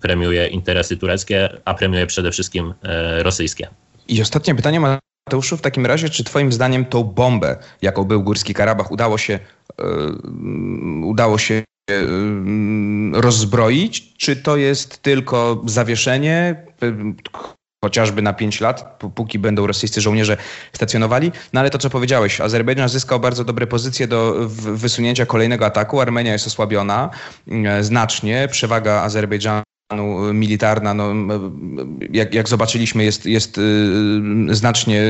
premiuje 0.00 0.46
interesy 0.46 0.96
tureckie, 0.96 1.60
a 1.64 1.74
premiuje 1.74 2.06
przede 2.06 2.32
wszystkim 2.32 2.74
e, 2.82 3.22
rosyjskie. 3.22 3.68
I 4.08 4.22
ostatnie 4.22 4.54
pytanie 4.54 4.80
Mateuszu, 4.80 5.56
w 5.56 5.60
takim 5.60 5.86
razie, 5.86 6.08
czy 6.08 6.24
twoim 6.24 6.52
zdaniem 6.52 6.84
tą 6.84 7.04
bombę, 7.04 7.56
jaką 7.82 8.04
był 8.04 8.22
Górski 8.22 8.54
Karabach, 8.54 8.92
udało 8.92 9.18
się, 9.18 9.38
yy, 9.78 11.06
udało 11.06 11.38
się 11.38 11.62
rozbroić, 13.12 14.14
czy 14.16 14.36
to 14.36 14.56
jest 14.56 15.02
tylko 15.02 15.62
zawieszenie, 15.66 16.64
chociażby 17.84 18.22
na 18.22 18.32
5 18.32 18.60
lat, 18.60 19.02
póki 19.14 19.38
będą 19.38 19.66
rosyjscy 19.66 20.00
żołnierze 20.00 20.36
stacjonowali. 20.72 21.32
No 21.52 21.60
ale 21.60 21.70
to, 21.70 21.78
co 21.78 21.90
powiedziałeś, 21.90 22.40
Azerbejdżan 22.40 22.88
zyskał 22.88 23.20
bardzo 23.20 23.44
dobre 23.44 23.66
pozycje 23.66 24.06
do 24.06 24.34
wysunięcia 24.48 25.26
kolejnego 25.26 25.66
ataku. 25.66 26.00
Armenia 26.00 26.32
jest 26.32 26.46
osłabiona 26.46 27.10
mm, 27.48 27.84
znacznie. 27.84 28.48
Przewaga 28.50 29.02
Azerbejdżanu 29.02 29.73
militarna, 30.32 30.94
no, 30.94 31.14
jak, 32.12 32.34
jak 32.34 32.48
zobaczyliśmy, 32.48 33.04
jest, 33.04 33.26
jest 33.26 33.58
y, 33.58 34.54
znacznie, 34.54 35.00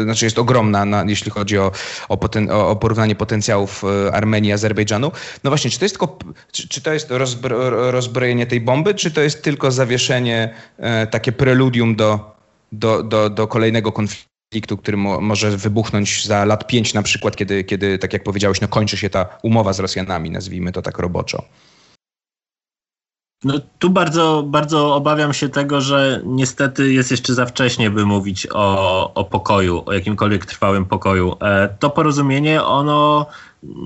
y, 0.00 0.02
znaczy 0.04 0.24
jest 0.24 0.38
ogromna, 0.38 0.84
na, 0.84 1.04
jeśli 1.08 1.30
chodzi 1.30 1.58
o, 1.58 1.72
o, 2.08 2.16
poten, 2.16 2.50
o, 2.50 2.76
porównanie 2.76 3.14
potencjałów 3.14 3.84
y, 3.84 4.12
Armenii 4.12 4.50
i 4.50 4.52
Azerbejdżanu. 4.52 5.12
No 5.44 5.50
właśnie, 5.50 5.70
czy 5.70 5.78
to 5.78 5.84
jest 5.84 5.98
tylko, 5.98 6.18
czy, 6.52 6.68
czy 6.68 6.80
to 6.80 6.92
jest 6.92 7.10
rozbro, 7.10 7.90
rozbrojenie 7.90 8.46
tej 8.46 8.60
bomby, 8.60 8.94
czy 8.94 9.10
to 9.10 9.20
jest 9.20 9.42
tylko 9.42 9.70
zawieszenie, 9.70 10.54
e, 10.78 11.06
takie 11.06 11.32
preludium 11.32 11.96
do, 11.96 12.36
do, 12.72 13.02
do, 13.02 13.30
do 13.30 13.46
kolejnego 13.46 13.92
konfliktu? 13.92 14.30
który 14.78 14.96
mo 14.96 15.20
może 15.20 15.56
wybuchnąć 15.56 16.26
za 16.26 16.44
lat 16.44 16.66
pięć 16.66 16.94
na 16.94 17.02
przykład, 17.02 17.36
kiedy, 17.36 17.64
kiedy, 17.64 17.98
tak 17.98 18.12
jak 18.12 18.22
powiedziałeś, 18.22 18.60
no 18.60 18.68
kończy 18.68 18.96
się 18.96 19.10
ta 19.10 19.38
umowa 19.42 19.72
z 19.72 19.80
Rosjanami, 19.80 20.30
nazwijmy 20.30 20.72
to 20.72 20.82
tak 20.82 20.98
roboczo. 20.98 21.44
No 23.44 23.54
tu 23.78 23.90
bardzo, 23.90 24.42
bardzo 24.46 24.94
obawiam 24.94 25.32
się 25.32 25.48
tego, 25.48 25.80
że 25.80 26.22
niestety 26.24 26.92
jest 26.92 27.10
jeszcze 27.10 27.34
za 27.34 27.46
wcześnie, 27.46 27.90
by 27.90 28.06
mówić 28.06 28.46
o, 28.52 29.14
o 29.14 29.24
pokoju, 29.24 29.82
o 29.86 29.92
jakimkolwiek 29.92 30.46
trwałym 30.46 30.84
pokoju. 30.84 31.36
E, 31.40 31.68
to 31.68 31.90
porozumienie, 31.90 32.64
ono 32.64 33.26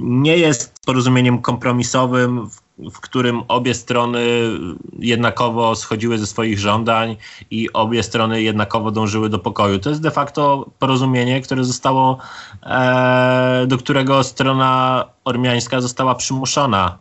nie 0.03 0.37
jest 0.37 0.75
porozumieniem 0.87 1.39
kompromisowym, 1.43 2.51
w, 2.51 2.61
w 2.91 3.01
którym 3.01 3.43
obie 3.49 3.75
strony 3.75 4.21
jednakowo 4.99 5.77
schodziły 5.77 6.19
ze 6.19 6.27
swoich 6.27 6.59
żądań 6.59 7.17
i 7.51 7.73
obie 7.73 8.03
strony 8.03 8.43
jednakowo 8.43 8.91
dążyły 8.91 9.29
do 9.29 9.39
pokoju. 9.39 9.79
To 9.79 9.91
jest 9.91 10.03
de 10.03 10.11
facto 10.11 10.71
porozumienie, 10.79 11.41
które 11.41 11.65
zostało, 11.65 12.19
e, 12.63 13.65
do 13.67 13.79
którego 13.79 14.23
strona 14.23 15.05
ormiańska 15.25 15.81
została 15.81 16.15
przymuszona 16.15 16.99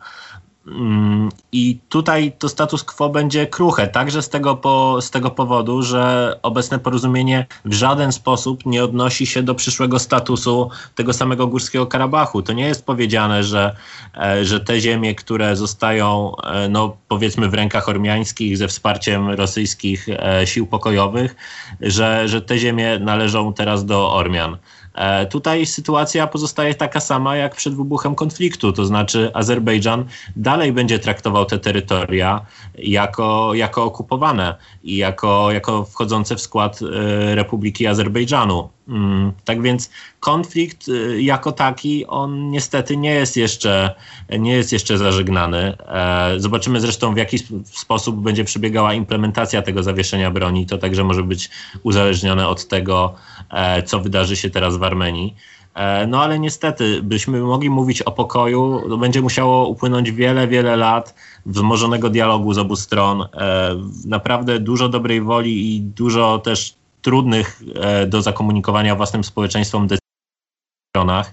I 1.52 1.78
tutaj 1.88 2.32
to 2.38 2.48
status 2.48 2.84
quo 2.84 3.08
będzie 3.08 3.46
kruche, 3.46 3.86
także 3.86 4.22
z 4.22 4.28
tego, 4.28 4.56
po, 4.56 4.98
z 5.00 5.10
tego 5.10 5.30
powodu, 5.30 5.82
że 5.82 6.36
obecne 6.42 6.78
porozumienie 6.78 7.46
w 7.64 7.72
żaden 7.72 8.12
sposób 8.12 8.66
nie 8.66 8.84
odnosi 8.84 9.26
się 9.26 9.42
do 9.42 9.54
przyszłego 9.54 9.98
statusu 9.98 10.70
tego 10.94 11.12
samego 11.12 11.46
Górskiego 11.46 11.86
Karabachu. 11.86 12.42
To 12.42 12.52
nie 12.52 12.66
jest 12.66 12.86
powiedziane, 12.86 13.44
że, 13.44 13.76
e, 14.16 14.44
że 14.44 14.60
te 14.60 14.80
ziemie, 14.80 15.14
które 15.14 15.56
zostają, 15.56 16.36
e, 16.36 16.68
no 16.68 16.96
powiedzmy, 17.08 17.48
w 17.48 17.54
rękach 17.54 17.88
ormiańskich 17.88 18.56
ze 18.56 18.68
wsparciem 18.68 19.30
rosyjskich 19.30 20.08
e, 20.08 20.46
sił 20.46 20.66
pokojowych, 20.66 21.36
że, 21.80 22.28
że 22.28 22.42
te 22.42 22.58
ziemie 22.58 22.98
należą 22.98 23.52
teraz 23.52 23.84
do 23.84 24.12
Ormian. 24.12 24.56
E, 24.94 25.26
tutaj 25.26 25.66
sytuacja 25.66 26.26
pozostaje 26.26 26.74
taka 26.74 27.00
sama 27.00 27.36
jak 27.36 27.56
przed 27.56 27.74
wybuchem 27.74 28.14
konfliktu, 28.14 28.72
to 28.72 28.86
znaczy 28.86 29.30
Azerbejdżan 29.34 30.04
dalej 30.36 30.72
będzie 30.72 30.98
traktował 30.98 31.44
te 31.44 31.58
terytoria 31.58 32.46
jako, 32.78 33.54
jako 33.54 33.84
okupowane 33.84 34.54
i 34.82 34.96
jako, 34.96 35.52
jako 35.52 35.84
wchodzące 35.84 36.36
w 36.36 36.40
skład 36.40 36.80
e, 36.82 37.34
Republiki 37.34 37.86
Azerbejdżanu. 37.86 38.68
Mm, 38.88 39.32
tak 39.44 39.62
więc 39.62 39.90
konflikt 40.20 40.88
e, 40.88 41.20
jako 41.22 41.52
taki, 41.52 42.06
on 42.06 42.50
niestety 42.50 42.96
nie 42.96 43.10
jest 43.10 43.36
jeszcze, 43.36 43.94
nie 44.38 44.52
jest 44.52 44.72
jeszcze 44.72 44.98
zażegnany. 44.98 45.76
Zobaczymy 46.36 46.80
zresztą 46.80 47.14
w 47.14 47.16
jaki 47.16 47.38
sposób 47.64 48.16
będzie 48.16 48.44
przebiegała 48.44 48.94
implementacja 48.94 49.62
tego 49.62 49.82
zawieszenia 49.82 50.30
broni. 50.30 50.66
To 50.66 50.78
także 50.78 51.04
może 51.04 51.22
być 51.22 51.50
uzależnione 51.82 52.48
od 52.48 52.68
tego, 52.68 53.14
co 53.86 54.00
wydarzy 54.00 54.36
się 54.36 54.50
teraz 54.50 54.76
w 54.76 54.82
Armenii. 54.82 55.34
E, 55.74 56.06
no 56.06 56.22
ale 56.22 56.38
niestety, 56.38 57.02
byśmy 57.02 57.40
mogli 57.40 57.70
mówić 57.70 58.02
o 58.02 58.12
pokoju, 58.12 58.82
to 58.88 58.96
będzie 58.96 59.22
musiało 59.22 59.68
upłynąć 59.68 60.12
wiele, 60.12 60.48
wiele 60.48 60.76
lat 60.76 61.14
wzmożonego 61.46 62.10
dialogu 62.10 62.52
z 62.52 62.58
obu 62.58 62.76
stron. 62.76 63.22
E, 63.22 63.26
naprawdę 64.06 64.60
dużo 64.60 64.88
dobrej 64.88 65.20
woli 65.20 65.76
i 65.76 65.80
dużo 65.80 66.38
też 66.38 66.74
trudnych 67.04 67.62
e, 67.74 68.06
do 68.06 68.22
zakomunikowania 68.22 68.96
własnym 68.96 69.24
społeczeństwom 69.24 69.86
decyzji 69.86 70.14
w 70.86 70.92
stronach. 70.92 71.32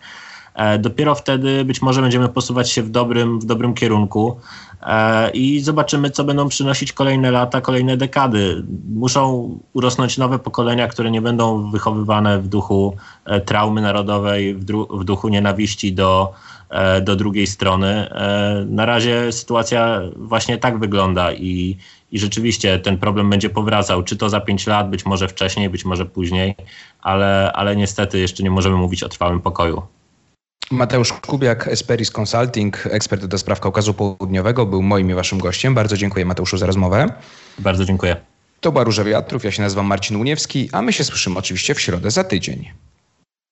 Dopiero 0.80 1.16
wtedy 1.16 1.66
być 1.66 1.82
może 1.82 2.02
będziemy 2.02 2.30
posuwać 2.30 2.72
się 2.72 2.84
w 2.84 2.90
dobrym, 2.90 3.40
w 3.40 3.46
dobrym 3.46 3.74
kierunku. 3.74 4.38
E, 4.84 5.30
i 5.32 5.60
zobaczymy, 5.60 6.10
co 6.10 6.24
będą 6.24 6.50
przynosić 6.50 6.94
kolejne 6.94 7.32
lata, 7.32 7.62
kolejne 7.62 7.98
dekady. 7.98 8.64
Muszą 8.90 9.50
urosnąć 9.74 10.18
nowe 10.18 10.40
pokolenia, 10.40 10.88
które 10.88 11.12
nie 11.12 11.22
będą 11.22 11.72
wychowywane 11.72 12.40
w 12.40 12.48
duchu 12.48 12.96
e, 13.26 13.42
traumy 13.42 13.82
narodowej, 13.82 14.56
w, 14.56 15.04
duchu 15.04 15.30
nienawiści 15.30 15.94
do, 15.94 16.34
e, 16.70 17.02
do 17.02 17.16
drugiej 17.16 17.48
strony. 17.48 18.10
Na 18.66 18.86
razie 18.86 19.32
sytuacja 19.32 20.02
właśnie 20.16 20.58
tak 20.58 20.80
wygląda 20.80 21.34
i, 21.34 21.78
i 22.12 22.20
rzeczywiście 22.20 22.80
ten 22.80 22.98
problem 22.98 23.30
będzie 23.30 23.50
powracał, 23.50 24.04
czy 24.04 24.18
to 24.18 24.30
za 24.30 24.42
pięć 24.42 24.68
lat, 24.68 24.90
być 24.90 25.06
może 25.06 25.28
wcześniej, 25.28 25.70
być 25.70 25.86
może 25.86 26.06
później, 26.06 26.56
ale, 27.02 27.52
ale 27.54 27.76
niestety 27.76 28.20
jeszcze 28.20 28.44
nie 28.44 28.52
możemy 28.52 28.76
mówić 28.76 29.04
o 29.04 29.10
trwałym 29.10 29.42
pokoju. 29.42 29.82
Mateusz 30.72 31.14
Kubiak, 31.14 31.68
Esperis 31.68 32.12
Consulting, 32.20 32.88
ekspert 32.92 33.26
do 33.26 33.38
spraw 33.38 33.60
Kaukazu 33.60 33.94
Południowego, 33.94 34.66
był 34.66 34.82
moim 34.82 35.10
i 35.10 35.14
waszym 35.14 35.40
gościem. 35.40 35.76
Bardzo 35.76 35.98
dziękuję 35.98 36.26
Mateuszu 36.26 36.58
za 36.58 36.66
rozmowę. 36.66 37.14
Bardzo 37.60 37.86
dziękuję. 37.86 38.16
To 38.62 38.72
była 38.72 38.84
Róża 38.84 39.04
Wiatrów, 39.04 39.44
ja 39.44 39.52
się 39.52 39.62
nazywam 39.62 39.86
Marcin 39.86 40.18
Uniewski, 40.18 40.70
a 40.72 40.82
my 40.82 40.94
się 40.94 41.04
słyszymy 41.04 41.40
oczywiście 41.40 41.76
w 41.76 41.82
środę 41.82 42.12
za 42.12 42.24
tydzień. 42.24 42.72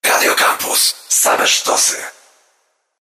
Radio 0.05 0.35
Campus, 0.35 0.95
same 1.09 1.47
sztosy. 1.47 2.18